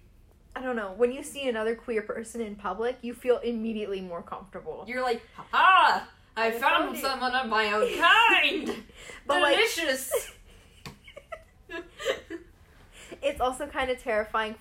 I 0.57 0.63
don't 0.63 0.77
know, 0.77 0.93
when 0.97 1.11
you 1.13 1.23
see 1.23 1.49
another 1.49 1.75
queer 1.75 2.03
person 2.03 2.41
in 2.41 2.55
public, 2.55 2.99
you 3.03 3.13
feel 3.15 3.39
immediately 3.39 4.01
more 4.01 4.23
comfortable. 4.23 4.85
you're 4.87 5.03
like, 5.03 5.21
ha! 5.51 6.09
I 6.37 6.47
I 6.49 6.51
found 6.53 6.97
found 6.97 6.99
someone 6.99 7.35
of 7.35 7.49
my 7.49 7.73
own 7.73 7.89
kind. 7.99 8.83
But, 9.27 9.41
like- 9.43 9.57
Delicious. 9.57 10.13
it's 13.23 13.41
also 13.41 13.67
kind 13.67 13.91
of 13.91 13.99
terrifying 14.01 14.55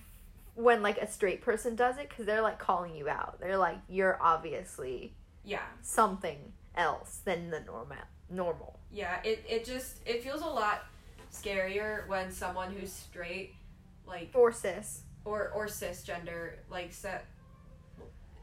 when 0.56 0.82
like 0.84 0.98
a 1.00 1.08
straight 1.08 1.42
person 1.42 1.76
does 1.76 1.98
it 1.98 2.10
because 2.10 2.26
they're 2.26 2.42
like 2.42 2.60
calling 2.60 2.96
you 2.96 3.08
out. 3.10 3.40
They're 3.40 3.58
like, 3.58 3.78
you're 3.90 4.18
obviously 4.22 5.14
yeah. 5.44 5.64
something 5.82 6.54
else 6.76 7.22
than 7.26 7.50
the 7.50 7.60
normal. 7.62 7.98
Normal. 8.30 8.80
Yeah, 8.92 9.20
it, 9.24 9.44
it 9.50 9.66
just 9.66 9.98
it 10.06 10.24
feels 10.24 10.42
a 10.42 10.48
lot 10.48 10.86
scarier 11.32 12.08
when 12.08 12.32
someone 12.32 12.72
who's 12.74 12.92
straight, 12.92 13.54
like 14.08 14.30
Or 14.34 14.52
cis. 14.52 15.02
Or 15.26 15.50
or 15.56 15.68
cisgender, 15.68 16.52
like 16.70 16.92
set 16.94 17.26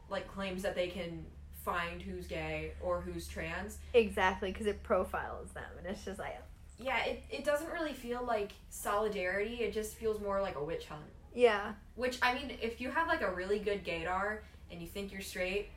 like 0.09 0.27
claims 0.27 0.61
that 0.63 0.75
they 0.75 0.87
can 0.87 1.25
find 1.63 2.01
who's 2.01 2.27
gay 2.27 2.73
or 2.81 3.01
who's 3.01 3.27
trans. 3.27 3.77
Exactly, 3.93 4.51
because 4.51 4.65
it 4.67 4.81
profiles 4.83 5.51
them, 5.51 5.63
and 5.77 5.87
it's 5.87 6.03
just 6.03 6.19
like, 6.19 6.37
Yeah, 6.77 7.03
it, 7.05 7.23
it 7.29 7.45
doesn't 7.45 7.69
really 7.71 7.93
feel 7.93 8.23
like 8.25 8.51
solidarity. 8.69 9.55
It 9.61 9.73
just 9.73 9.95
feels 9.95 10.19
more 10.19 10.41
like 10.41 10.55
a 10.55 10.63
witch 10.63 10.85
hunt. 10.87 11.03
yeah, 11.33 11.73
Which 11.95 12.17
I 12.21 12.33
mean, 12.33 12.57
if 12.61 12.81
you 12.81 12.89
have 12.91 13.07
like 13.07 13.21
a 13.21 13.31
really 13.31 13.59
good 13.59 13.85
gaydar 13.85 14.39
and 14.71 14.81
you 14.81 14.87
think 14.87 15.11
you're 15.11 15.21
straight, 15.21 15.69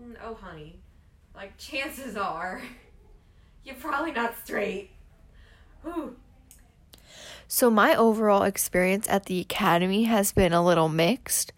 mm, 0.00 0.14
oh 0.24 0.34
honey, 0.34 0.78
like 1.34 1.56
chances 1.58 2.16
are 2.16 2.62
you're 3.64 3.74
probably 3.76 4.12
not 4.12 4.34
straight. 4.44 4.90
Whew. 5.82 6.16
So 7.48 7.70
my 7.70 7.94
overall 7.94 8.42
experience 8.42 9.08
at 9.08 9.26
the 9.26 9.40
academy 9.40 10.04
has 10.04 10.32
been 10.32 10.52
a 10.52 10.64
little 10.64 10.88
mixed. 10.88 11.52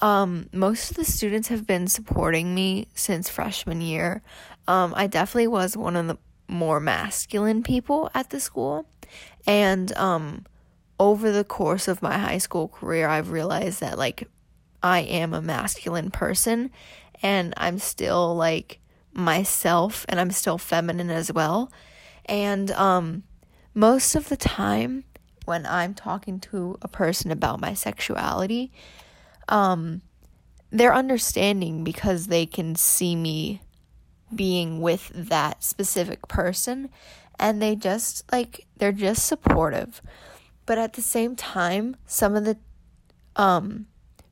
Um, 0.00 0.48
most 0.52 0.90
of 0.90 0.96
the 0.96 1.04
students 1.04 1.48
have 1.48 1.66
been 1.66 1.86
supporting 1.86 2.54
me 2.54 2.88
since 2.94 3.28
freshman 3.28 3.80
year. 3.80 4.22
Um, 4.66 4.94
I 4.96 5.06
definitely 5.06 5.48
was 5.48 5.76
one 5.76 5.96
of 5.96 6.06
the 6.06 6.18
more 6.48 6.80
masculine 6.80 7.62
people 7.62 8.10
at 8.14 8.30
the 8.30 8.40
school, 8.40 8.86
and 9.46 9.94
um, 9.96 10.44
over 10.98 11.30
the 11.30 11.44
course 11.44 11.88
of 11.88 12.02
my 12.02 12.18
high 12.18 12.38
school 12.38 12.68
career, 12.68 13.08
I've 13.08 13.30
realized 13.30 13.80
that 13.80 13.98
like 13.98 14.28
I 14.82 15.00
am 15.00 15.32
a 15.32 15.42
masculine 15.42 16.10
person, 16.10 16.70
and 17.22 17.54
I'm 17.56 17.78
still 17.78 18.34
like 18.34 18.78
myself, 19.12 20.04
and 20.08 20.18
I'm 20.18 20.30
still 20.30 20.58
feminine 20.58 21.10
as 21.10 21.32
well, 21.32 21.70
and 22.26 22.70
um 22.72 23.22
most 23.74 24.14
of 24.14 24.28
the 24.28 24.36
time 24.36 25.04
when 25.44 25.66
I'm 25.66 25.94
talking 25.94 26.40
to 26.40 26.78
a 26.82 26.88
person 26.88 27.30
about 27.30 27.60
my 27.60 27.74
sexuality, 27.74 28.72
um, 29.48 30.02
they're 30.70 30.94
understanding 30.94 31.84
because 31.84 32.26
they 32.26 32.46
can 32.46 32.74
see 32.74 33.14
me 33.14 33.60
being 34.34 34.80
with 34.80 35.10
that 35.14 35.62
specific 35.62 36.26
person 36.28 36.88
and 37.38 37.60
they 37.60 37.76
just 37.76 38.24
like 38.32 38.66
they're 38.76 38.92
just 38.92 39.26
supportive. 39.26 40.00
But 40.66 40.78
at 40.78 40.94
the 40.94 41.02
same 41.02 41.36
time, 41.36 41.96
some 42.06 42.34
of 42.34 42.44
the 42.44 42.56
um 43.36 43.86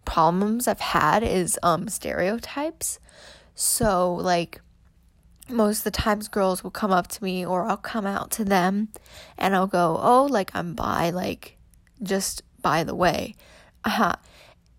problems 0.05 0.67
I've 0.67 0.81
had 0.81 1.23
is 1.23 1.59
um 1.63 1.89
stereotypes. 1.89 2.99
So 3.55 4.15
like 4.15 4.61
most 5.53 5.79
of 5.79 5.85
the 5.85 5.91
times 5.91 6.29
girls 6.29 6.63
will 6.63 6.71
come 6.71 6.93
up 6.93 7.09
to 7.09 7.25
me 7.25 7.45
or 7.45 7.65
I'll 7.65 7.77
come 7.77 8.07
out 8.07 8.31
to 8.33 8.45
them 8.45 8.89
and 9.39 9.55
I'll 9.55 9.67
go, 9.67 9.99
"Oh, 10.01 10.27
like 10.31 10.51
I'm 10.55 10.75
bi, 10.75 11.11
like 11.11 11.57
just 12.03 12.43
by 12.61 12.85
the 12.85 12.95
way." 12.95 13.35
Uh-huh. 13.85 14.17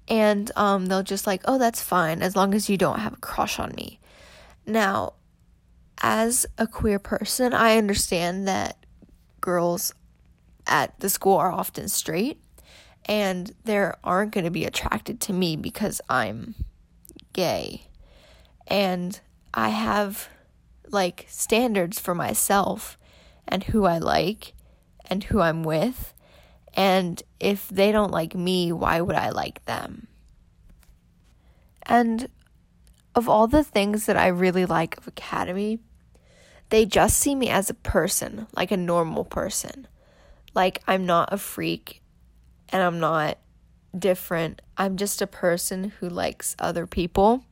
And 0.08 0.52
um 0.56 0.88
they'll 0.88 1.04
just 1.04 1.28
like, 1.28 1.42
"Oh, 1.46 1.58
that's 1.58 1.82
fine 1.82 2.22
as 2.22 2.36
long 2.36 2.54
as 2.54 2.70
you 2.70 2.78
don't 2.78 3.00
have 3.00 3.14
a 3.14 3.18
crush 3.18 3.60
on 3.60 3.74
me." 3.76 4.00
Now, 4.66 5.14
as 6.02 6.46
a 6.58 6.68
queer 6.68 7.00
person, 7.00 7.54
I 7.54 7.78
understand 7.78 8.48
that 8.48 8.78
girls 9.42 9.94
at 10.68 11.00
the 11.00 11.10
school 11.10 11.38
are 11.38 11.52
often 11.52 11.90
straight 11.90 12.42
and 13.06 13.52
they 13.66 13.92
aren't 14.04 14.32
going 14.32 14.46
to 14.46 14.52
be 14.52 14.66
attracted 14.66 15.20
to 15.22 15.34
me 15.34 15.56
because 15.56 16.00
I'm 16.10 16.56
gay. 17.34 17.84
And 18.68 19.20
I 19.54 19.70
have 19.70 20.30
like 20.90 21.26
standards 21.30 22.00
for 22.00 22.16
myself 22.16 22.98
and 23.48 23.64
who 23.64 23.86
I 23.86 23.98
like 23.98 24.54
and 25.06 25.24
who 25.24 25.42
I'm 25.42 25.64
with. 25.64 26.14
And 26.74 27.22
if 27.40 27.68
they 27.70 27.92
don't 27.92 28.12
like 28.12 28.36
me, 28.36 28.72
why 28.72 29.02
would 29.02 29.16
I 29.16 29.30
like 29.30 29.64
them? 29.66 30.08
And 31.84 32.30
of 33.16 33.30
all 33.30 33.48
the 33.48 33.64
things 33.64 34.06
that 34.06 34.18
I 34.18 34.28
really 34.28 34.66
like 34.66 34.98
of 34.98 35.08
Academy, 35.08 35.80
they 36.70 36.86
just 36.86 37.18
see 37.18 37.36
me 37.36 37.50
as 37.50 37.70
a 37.70 37.76
person, 37.76 38.48
like 38.56 38.72
a 38.72 38.78
normal 38.78 39.26
person. 39.26 39.88
Like 40.56 40.82
I'm 40.88 41.06
not 41.06 41.32
a 41.32 41.38
freak 41.38 42.02
and 42.70 42.82
I'm 42.82 43.00
not 43.00 43.38
different. 43.98 44.62
I'm 44.78 44.98
just 44.98 45.22
a 45.22 45.28
person 45.28 45.94
who 46.00 46.10
likes 46.10 46.56
other 46.60 46.88
people. 46.88 47.46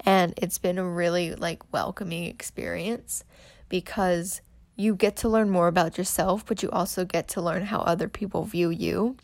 And 0.00 0.34
it's 0.36 0.58
been 0.58 0.78
a 0.78 0.88
really 0.88 1.34
like 1.34 1.72
welcoming 1.72 2.24
experience 2.24 3.24
because 3.68 4.40
you 4.76 4.94
get 4.94 5.16
to 5.16 5.28
learn 5.28 5.50
more 5.50 5.68
about 5.68 5.98
yourself, 5.98 6.46
but 6.46 6.62
you 6.62 6.70
also 6.70 7.04
get 7.04 7.28
to 7.28 7.42
learn 7.42 7.66
how 7.66 7.80
other 7.80 8.08
people 8.08 8.44
view 8.44 8.70
you. 8.70 9.16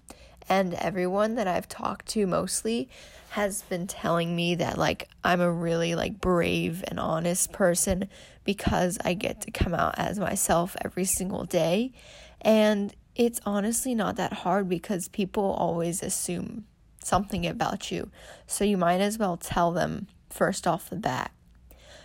And 0.48 0.74
everyone 0.74 1.34
that 1.36 1.48
I've 1.48 1.68
talked 1.68 2.06
to 2.08 2.26
mostly 2.26 2.88
has 3.30 3.62
been 3.62 3.86
telling 3.86 4.36
me 4.36 4.54
that 4.56 4.78
like 4.78 5.08
I'm 5.24 5.40
a 5.40 5.50
really 5.50 5.94
like 5.94 6.20
brave 6.20 6.84
and 6.86 7.00
honest 7.00 7.52
person 7.52 8.08
because 8.44 8.98
I 9.04 9.14
get 9.14 9.40
to 9.42 9.50
come 9.50 9.74
out 9.74 9.98
as 9.98 10.18
myself 10.18 10.76
every 10.84 11.04
single 11.04 11.44
day. 11.44 11.92
And 12.40 12.94
it's 13.16 13.40
honestly 13.46 13.94
not 13.94 14.16
that 14.16 14.32
hard 14.32 14.68
because 14.68 15.08
people 15.08 15.44
always 15.44 16.02
assume 16.02 16.66
something 17.02 17.46
about 17.46 17.90
you. 17.90 18.10
So 18.46 18.64
you 18.64 18.76
might 18.76 19.00
as 19.00 19.18
well 19.18 19.36
tell 19.36 19.72
them 19.72 20.06
first 20.28 20.66
off 20.66 20.90
the 20.90 20.96
bat. 20.96 21.32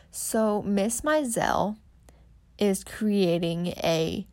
So 0.09 0.61
Miss 0.61 1.01
Mizell 1.01 1.77
is 2.57 2.83
creating 2.83 3.67
a 3.83 4.25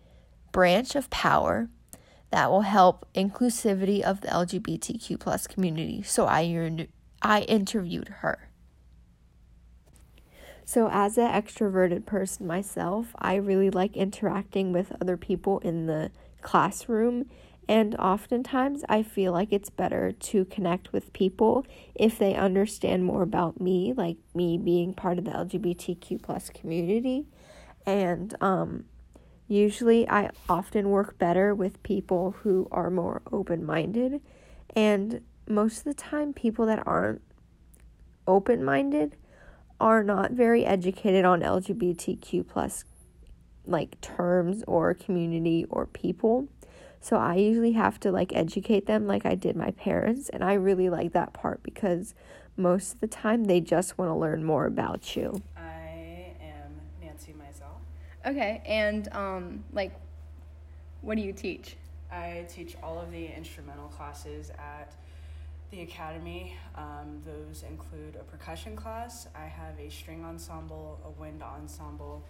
branch 0.52 0.94
of 0.94 1.10
power 1.10 1.68
that 2.30 2.50
will 2.50 2.62
help 2.62 3.06
inclusivity 3.14 4.02
of 4.02 4.20
the 4.20 4.28
LGBTQ 4.28 5.18
plus 5.18 5.46
community. 5.46 6.02
So 6.02 6.26
I 6.26 6.86
I 7.22 7.40
interviewed 7.42 8.08
her. 8.20 8.50
So 10.64 10.90
as 10.92 11.16
an 11.16 11.28
extroverted 11.28 12.04
person 12.04 12.46
myself, 12.46 13.14
I 13.18 13.36
really 13.36 13.70
like 13.70 13.96
interacting 13.96 14.72
with 14.72 14.92
other 15.00 15.16
people 15.16 15.60
in 15.60 15.86
the 15.86 16.10
classroom 16.40 17.26
and 17.68 17.94
oftentimes 17.96 18.82
I 18.88 19.02
feel 19.02 19.32
like 19.32 19.52
it's 19.52 19.68
better 19.68 20.12
to 20.12 20.46
connect 20.46 20.92
with 20.92 21.12
people 21.12 21.66
if 21.94 22.18
they 22.18 22.34
understand 22.34 23.04
more 23.04 23.20
about 23.22 23.60
me, 23.60 23.92
like 23.94 24.16
me 24.34 24.56
being 24.56 24.94
part 24.94 25.18
of 25.18 25.26
the 25.26 25.32
LGBTQ 25.32 26.22
plus 26.22 26.48
community. 26.48 27.26
And 27.86 28.34
um 28.40 28.84
Usually, 29.48 30.06
I 30.10 30.28
often 30.46 30.90
work 30.90 31.18
better 31.18 31.54
with 31.54 31.82
people 31.82 32.32
who 32.42 32.68
are 32.70 32.90
more 32.90 33.22
open 33.32 33.64
minded, 33.64 34.20
and 34.76 35.22
most 35.48 35.78
of 35.78 35.84
the 35.84 35.94
time, 35.94 36.34
people 36.34 36.66
that 36.66 36.86
aren't 36.86 37.22
open 38.26 38.62
minded 38.62 39.16
are 39.80 40.04
not 40.04 40.32
very 40.32 40.66
educated 40.66 41.24
on 41.24 41.40
LGBTQ 41.40 42.46
plus 42.46 42.84
like 43.68 44.00
terms 44.00 44.64
or 44.66 44.94
community 44.94 45.66
or 45.70 45.86
people. 45.86 46.48
So 47.00 47.16
I 47.16 47.36
usually 47.36 47.72
have 47.72 48.00
to 48.00 48.10
like 48.10 48.34
educate 48.34 48.86
them 48.86 49.06
like 49.06 49.24
I 49.24 49.34
did 49.34 49.56
my 49.56 49.70
parents 49.72 50.28
and 50.28 50.42
I 50.42 50.54
really 50.54 50.90
like 50.90 51.12
that 51.12 51.32
part 51.32 51.62
because 51.62 52.14
most 52.56 52.94
of 52.94 53.00
the 53.00 53.06
time 53.06 53.44
they 53.44 53.60
just 53.60 53.96
want 53.96 54.10
to 54.10 54.14
learn 54.14 54.42
more 54.42 54.66
about 54.66 55.16
you. 55.16 55.40
I 55.56 56.32
am 56.40 56.80
Nancy 57.00 57.32
Mizell. 57.32 58.28
Okay, 58.28 58.60
and 58.66 59.08
um, 59.12 59.64
like, 59.72 59.92
what 61.00 61.16
do 61.16 61.22
you 61.22 61.32
teach? 61.32 61.76
I 62.10 62.46
teach 62.48 62.76
all 62.82 62.98
of 62.98 63.12
the 63.12 63.26
instrumental 63.26 63.88
classes 63.88 64.50
at 64.50 64.94
the 65.70 65.82
academy. 65.82 66.56
Um, 66.74 67.22
those 67.24 67.62
include 67.62 68.16
a 68.16 68.24
percussion 68.24 68.74
class. 68.74 69.28
I 69.36 69.44
have 69.44 69.78
a 69.78 69.90
string 69.90 70.24
ensemble, 70.24 70.98
a 71.04 71.10
wind 71.20 71.42
ensemble, 71.42 72.24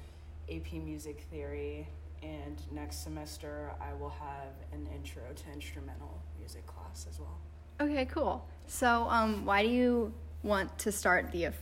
AP 0.51 0.73
music 0.75 1.27
theory, 1.31 1.89
and 2.23 2.61
next 2.73 3.03
semester 3.05 3.73
I 3.81 3.95
will 3.95 4.11
have 4.11 4.53
an 4.73 4.89
intro 4.95 5.23
to 5.35 5.53
instrumental 5.53 6.21
music 6.39 6.67
class 6.67 7.07
as 7.09 7.19
well. 7.19 7.39
Okay, 7.81 8.07
cool. 8.07 8.45
So, 8.67 9.07
um, 9.09 9.45
why 9.45 9.63
do 9.63 9.69
you 9.69 10.13
want 10.43 10.77
to 10.79 10.93
start 10.93 11.31
the 11.33 11.45
aff- 11.45 11.55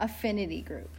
affinity 0.00 0.62
group? 0.62 0.90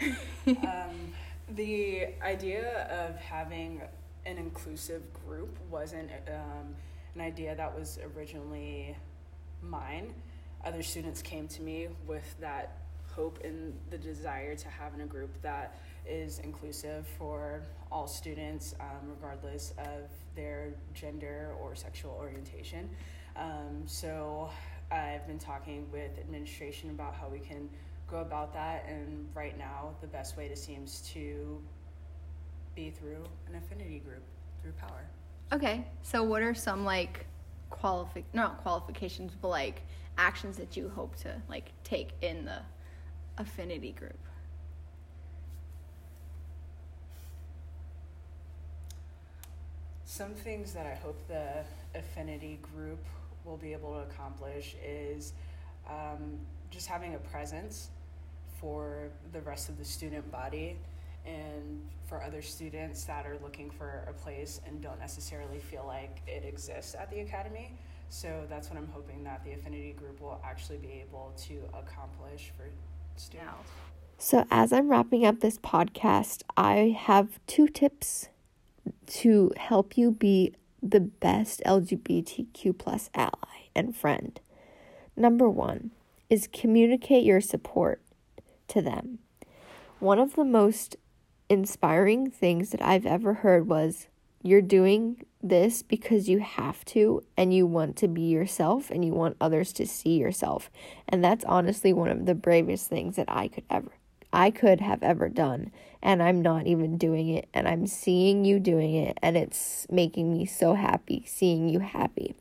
um, 0.46 1.12
the 1.54 2.08
idea 2.22 2.86
of 2.90 3.16
having 3.16 3.82
an 4.24 4.38
inclusive 4.38 5.02
group 5.26 5.56
wasn't 5.70 6.10
um, 6.28 6.74
an 7.14 7.20
idea 7.20 7.54
that 7.54 7.74
was 7.74 7.98
originally 8.16 8.96
mine. 9.62 10.14
Other 10.64 10.82
students 10.82 11.22
came 11.22 11.46
to 11.48 11.62
me 11.62 11.88
with 12.06 12.34
that 12.40 12.78
hope 13.12 13.38
and 13.44 13.72
the 13.90 13.98
desire 13.98 14.54
to 14.54 14.68
have 14.68 14.94
in 14.94 15.00
a 15.00 15.06
group 15.06 15.30
that 15.42 15.78
is 16.08 16.38
inclusive 16.40 17.06
for 17.18 17.62
all 17.90 18.06
students, 18.06 18.74
um, 18.80 19.08
regardless 19.08 19.72
of 19.78 20.10
their 20.34 20.74
gender 20.94 21.54
or 21.60 21.74
sexual 21.74 22.12
orientation. 22.12 22.88
Um, 23.36 23.82
so 23.86 24.50
I've 24.90 25.26
been 25.26 25.38
talking 25.38 25.86
with 25.92 26.18
administration 26.18 26.90
about 26.90 27.14
how 27.14 27.28
we 27.28 27.38
can 27.38 27.68
go 28.08 28.18
about 28.18 28.52
that. 28.54 28.86
And 28.88 29.28
right 29.34 29.58
now, 29.58 29.94
the 30.00 30.06
best 30.06 30.36
way 30.36 30.48
to 30.48 30.56
seems 30.56 31.00
to 31.12 31.60
be 32.74 32.90
through 32.90 33.24
an 33.48 33.56
affinity 33.56 33.98
group 33.98 34.22
through 34.62 34.72
power. 34.72 35.08
Okay, 35.52 35.86
so 36.02 36.22
what 36.22 36.42
are 36.42 36.54
some 36.54 36.84
like 36.84 37.26
qualifi 37.70 38.24
not 38.32 38.58
qualifications, 38.62 39.32
but 39.40 39.48
like 39.48 39.82
actions 40.18 40.56
that 40.56 40.76
you 40.76 40.88
hope 40.88 41.16
to 41.16 41.40
like 41.48 41.72
take 41.84 42.10
in 42.22 42.44
the 42.44 42.58
affinity 43.38 43.92
group? 43.92 44.18
Some 50.16 50.32
things 50.32 50.72
that 50.72 50.86
I 50.86 50.94
hope 50.94 51.28
the 51.28 51.62
affinity 51.94 52.58
group 52.74 53.04
will 53.44 53.58
be 53.58 53.74
able 53.74 53.92
to 53.92 53.98
accomplish 53.98 54.74
is 54.82 55.34
um, 55.86 56.38
just 56.70 56.86
having 56.86 57.16
a 57.16 57.18
presence 57.18 57.90
for 58.58 59.10
the 59.34 59.42
rest 59.42 59.68
of 59.68 59.76
the 59.76 59.84
student 59.84 60.32
body 60.32 60.78
and 61.26 61.82
for 62.06 62.22
other 62.22 62.40
students 62.40 63.04
that 63.04 63.26
are 63.26 63.36
looking 63.42 63.68
for 63.68 64.06
a 64.08 64.14
place 64.14 64.62
and 64.66 64.80
don't 64.80 64.98
necessarily 64.98 65.58
feel 65.58 65.84
like 65.86 66.22
it 66.26 66.46
exists 66.46 66.94
at 66.94 67.10
the 67.10 67.20
academy. 67.20 67.72
So 68.08 68.46
that's 68.48 68.70
what 68.70 68.78
I'm 68.78 68.88
hoping 68.88 69.22
that 69.24 69.44
the 69.44 69.52
affinity 69.52 69.92
group 69.92 70.22
will 70.22 70.40
actually 70.42 70.78
be 70.78 71.04
able 71.06 71.34
to 71.44 71.60
accomplish 71.74 72.54
for 72.56 72.70
students. 73.16 73.52
So, 74.16 74.46
as 74.50 74.72
I'm 74.72 74.88
wrapping 74.88 75.26
up 75.26 75.40
this 75.40 75.58
podcast, 75.58 76.40
I 76.56 76.96
have 76.98 77.38
two 77.46 77.68
tips 77.68 78.30
to 79.06 79.52
help 79.56 79.96
you 79.96 80.10
be 80.10 80.54
the 80.82 81.00
best 81.00 81.62
LGBTQ 81.66 82.76
plus 82.78 83.10
ally 83.14 83.68
and 83.74 83.96
friend. 83.96 84.40
Number 85.16 85.48
one 85.48 85.90
is 86.28 86.48
communicate 86.52 87.24
your 87.24 87.40
support 87.40 88.02
to 88.68 88.82
them. 88.82 89.18
One 89.98 90.18
of 90.18 90.34
the 90.34 90.44
most 90.44 90.96
inspiring 91.48 92.30
things 92.30 92.70
that 92.70 92.82
I've 92.82 93.06
ever 93.06 93.34
heard 93.34 93.68
was 93.68 94.08
you're 94.42 94.62
doing 94.62 95.24
this 95.42 95.82
because 95.82 96.28
you 96.28 96.40
have 96.40 96.84
to 96.86 97.22
and 97.36 97.52
you 97.54 97.66
want 97.66 97.96
to 97.96 98.08
be 98.08 98.22
yourself 98.22 98.90
and 98.90 99.04
you 99.04 99.12
want 99.12 99.36
others 99.40 99.72
to 99.74 99.86
see 99.86 100.18
yourself. 100.18 100.70
And 101.08 101.24
that's 101.24 101.44
honestly 101.44 101.92
one 101.92 102.10
of 102.10 102.26
the 102.26 102.34
bravest 102.34 102.88
things 102.88 103.16
that 103.16 103.26
I 103.28 103.48
could 103.48 103.64
ever 103.70 103.92
I 104.32 104.50
could 104.50 104.80
have 104.80 105.02
ever 105.02 105.28
done 105.28 105.70
and 106.06 106.22
I'm 106.22 106.40
not 106.40 106.68
even 106.68 106.98
doing 106.98 107.28
it 107.30 107.48
and 107.52 107.66
I'm 107.66 107.88
seeing 107.88 108.44
you 108.44 108.60
doing 108.60 108.94
it 108.94 109.18
and 109.22 109.36
it's 109.36 109.88
making 109.90 110.32
me 110.32 110.46
so 110.46 110.74
happy 110.74 111.24
seeing 111.26 111.68
you 111.68 111.80
happy. 111.80 112.36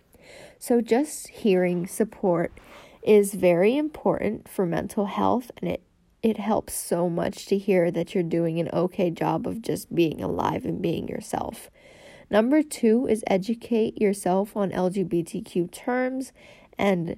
So 0.60 0.82
just 0.82 1.30
hearing 1.30 1.88
support 1.88 2.54
is 3.02 3.34
very 3.34 3.76
important 3.76 4.48
for 4.48 4.68
mental 4.68 5.08
health 5.08 5.50
and 5.58 5.70
it 5.70 5.82
it 6.22 6.38
helps 6.38 6.74
so 6.74 7.10
much 7.10 7.46
to 7.48 7.58
hear 7.58 7.92
that 7.92 8.14
you're 8.14 8.24
doing 8.24 8.60
an 8.60 8.70
okay 8.72 9.10
job 9.12 9.48
of 9.48 9.62
just 9.62 9.94
being 9.94 10.22
alive 10.22 10.66
and 10.66 10.82
being 10.82 11.08
yourself. 11.08 11.70
Number 12.32 12.64
two 12.64 13.08
is 13.08 13.24
educate 13.28 14.00
yourself 14.02 14.56
on 14.56 14.72
LGBTQ 14.72 15.72
terms 15.72 16.34
and 16.80 17.18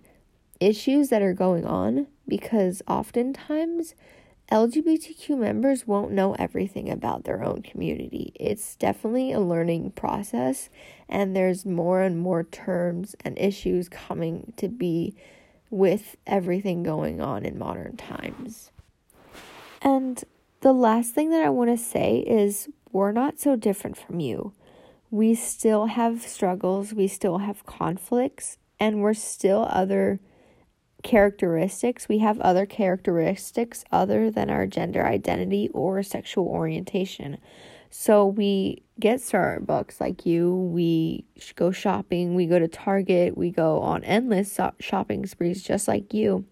issues 0.60 1.10
that 1.10 1.22
are 1.22 1.34
going 1.34 1.66
on 1.66 2.08
because 2.28 2.82
oftentimes 2.88 3.96
LGBTQ 4.52 5.38
members 5.38 5.86
won't 5.86 6.12
know 6.12 6.34
everything 6.40 6.90
about 6.90 7.26
their 7.26 7.44
own 7.44 7.62
community. 7.62 8.32
It's 8.36 8.78
definitely 8.78 9.34
a 9.34 9.42
learning 9.42 9.92
process, 9.92 10.70
and 11.10 11.36
there's 11.36 11.66
more 11.66 12.02
and 12.02 12.18
more 12.18 12.44
terms 12.44 13.14
and 13.26 13.38
issues 13.38 13.90
coming 13.90 14.54
to 14.56 14.70
be 14.70 15.16
with 15.70 16.16
everything 16.26 16.82
going 16.82 17.20
on 17.20 17.46
in 17.46 17.60
modern 17.60 17.98
times. 17.98 18.72
And 19.82 20.24
the 20.62 20.74
last 20.74 21.14
thing 21.14 21.30
that 21.32 21.44
I 21.44 21.50
want 21.50 21.70
to 21.70 21.78
say 21.78 22.20
is 22.20 22.70
we're 22.92 23.12
not 23.12 23.40
so 23.40 23.58
different 23.58 23.98
from 23.98 24.22
you. 24.22 24.54
We 25.12 25.36
still 25.36 25.88
have 25.88 26.22
struggles, 26.22 26.94
we 26.94 27.10
still 27.10 27.40
have 27.40 27.66
conflicts, 27.66 28.58
and 28.80 29.02
we're 29.02 29.14
still 29.14 29.68
other 29.70 30.20
characteristics. 31.08 32.10
We 32.10 32.18
have 32.18 32.38
other 32.42 32.66
characteristics 32.66 33.86
other 33.94 34.30
than 34.30 34.50
our 34.50 34.68
gender 34.68 35.06
identity 35.06 35.70
or 35.74 36.04
sexual 36.04 36.46
orientation. 36.48 37.38
So 37.90 38.26
we 38.26 38.84
get 39.00 39.22
Starbucks 39.22 40.02
like 40.02 40.26
you, 40.26 40.54
we 40.54 41.24
go 41.56 41.72
shopping, 41.72 42.36
we 42.36 42.46
go 42.46 42.60
to 42.60 42.68
Target, 42.68 43.38
we 43.38 43.52
go 43.52 43.80
on 43.80 44.04
endless 44.04 44.60
shopping 44.82 45.26
sprees 45.26 45.64
just 45.64 45.88
like 45.88 46.14
you. 46.14 46.46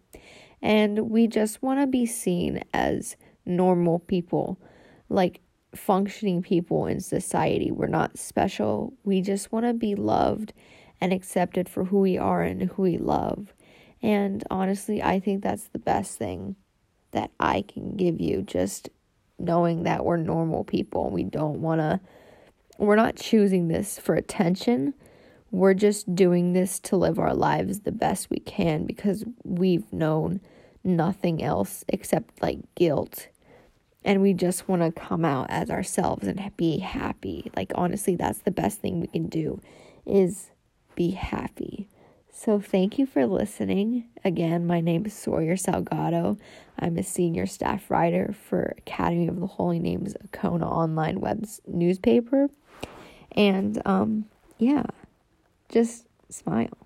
And 0.62 1.10
we 1.10 1.28
just 1.28 1.62
want 1.62 1.82
to 1.82 1.88
be 1.88 2.06
seen 2.06 2.64
as 2.74 3.18
normal 3.46 4.00
people, 4.00 4.58
like 5.10 5.42
functioning 5.76 6.42
people 6.42 6.86
in 6.86 7.02
society. 7.02 7.72
We're 7.72 7.88
not 7.88 8.18
special. 8.18 8.94
We 9.04 9.22
just 9.22 9.52
want 9.52 9.66
to 9.66 9.74
be 9.74 9.96
loved 9.96 10.54
and 11.02 11.12
accepted 11.12 11.68
for 11.68 11.84
who 11.84 12.00
we 12.00 12.18
are 12.18 12.42
and 12.42 12.72
who 12.72 12.84
we 12.84 12.98
love. 12.98 13.54
And 14.06 14.44
honestly, 14.52 15.02
I 15.02 15.20
think 15.20 15.42
that's 15.42 15.70
the 15.70 15.80
best 15.80 16.20
thing 16.20 16.56
that 17.10 17.32
I 17.40 17.64
can 17.64 17.96
give 17.96 18.22
you 18.22 18.44
just 18.44 18.88
knowing 19.40 19.82
that 19.82 20.06
we're 20.06 20.18
normal 20.18 20.64
people. 20.64 21.10
We 21.10 21.24
don't 21.24 21.60
want 21.60 21.82
to, 21.82 22.00
we're 22.78 22.98
not 22.98 23.16
choosing 23.16 23.68
this 23.68 23.98
for 23.98 24.14
attention. 24.14 24.94
We're 25.50 25.74
just 25.74 26.14
doing 26.14 26.54
this 26.54 26.80
to 26.82 26.98
live 26.98 27.18
our 27.18 27.34
lives 27.34 27.80
the 27.80 27.92
best 27.92 28.30
we 28.30 28.38
can 28.38 28.86
because 28.86 29.26
we've 29.44 29.92
known 29.92 30.40
nothing 30.84 31.42
else 31.42 31.84
except 31.88 32.44
like 32.44 32.60
guilt 32.76 33.30
and 34.04 34.22
we 34.22 34.34
just 34.34 34.70
want 34.70 34.84
to 34.84 34.92
come 34.92 35.26
out 35.26 35.48
as 35.50 35.72
ourselves 35.72 36.28
and 36.28 36.52
be 36.58 36.78
happy. 36.78 37.50
Like 37.58 37.72
honestly, 37.74 38.16
that's 38.16 38.44
the 38.44 38.52
best 38.52 38.82
thing 38.82 39.02
we 39.02 39.08
can 39.08 39.30
do 39.30 39.60
is 40.06 40.52
be 40.94 41.10
happy. 41.10 41.90
So 42.38 42.60
thank 42.60 43.00
you 43.00 43.06
for 43.06 43.26
listening. 43.26 44.10
Again, 44.26 44.68
my 44.68 44.82
name 44.82 45.06
is 45.06 45.14
Sawyer 45.14 45.56
Salgado. 45.56 46.38
I'm 46.78 46.98
a 46.98 47.02
senior 47.02 47.46
staff 47.46 47.90
writer 47.90 48.36
for 48.50 48.76
Academy 48.78 49.30
of 49.30 49.40
the 49.40 49.48
Holy 49.48 49.80
Names 49.80 50.18
Kona 50.34 50.68
online 50.70 51.22
web 51.22 51.48
newspaper. 51.66 52.50
And 53.32 53.82
um 53.86 54.26
yeah, 54.58 54.84
just 55.70 56.08
smile. 56.30 56.85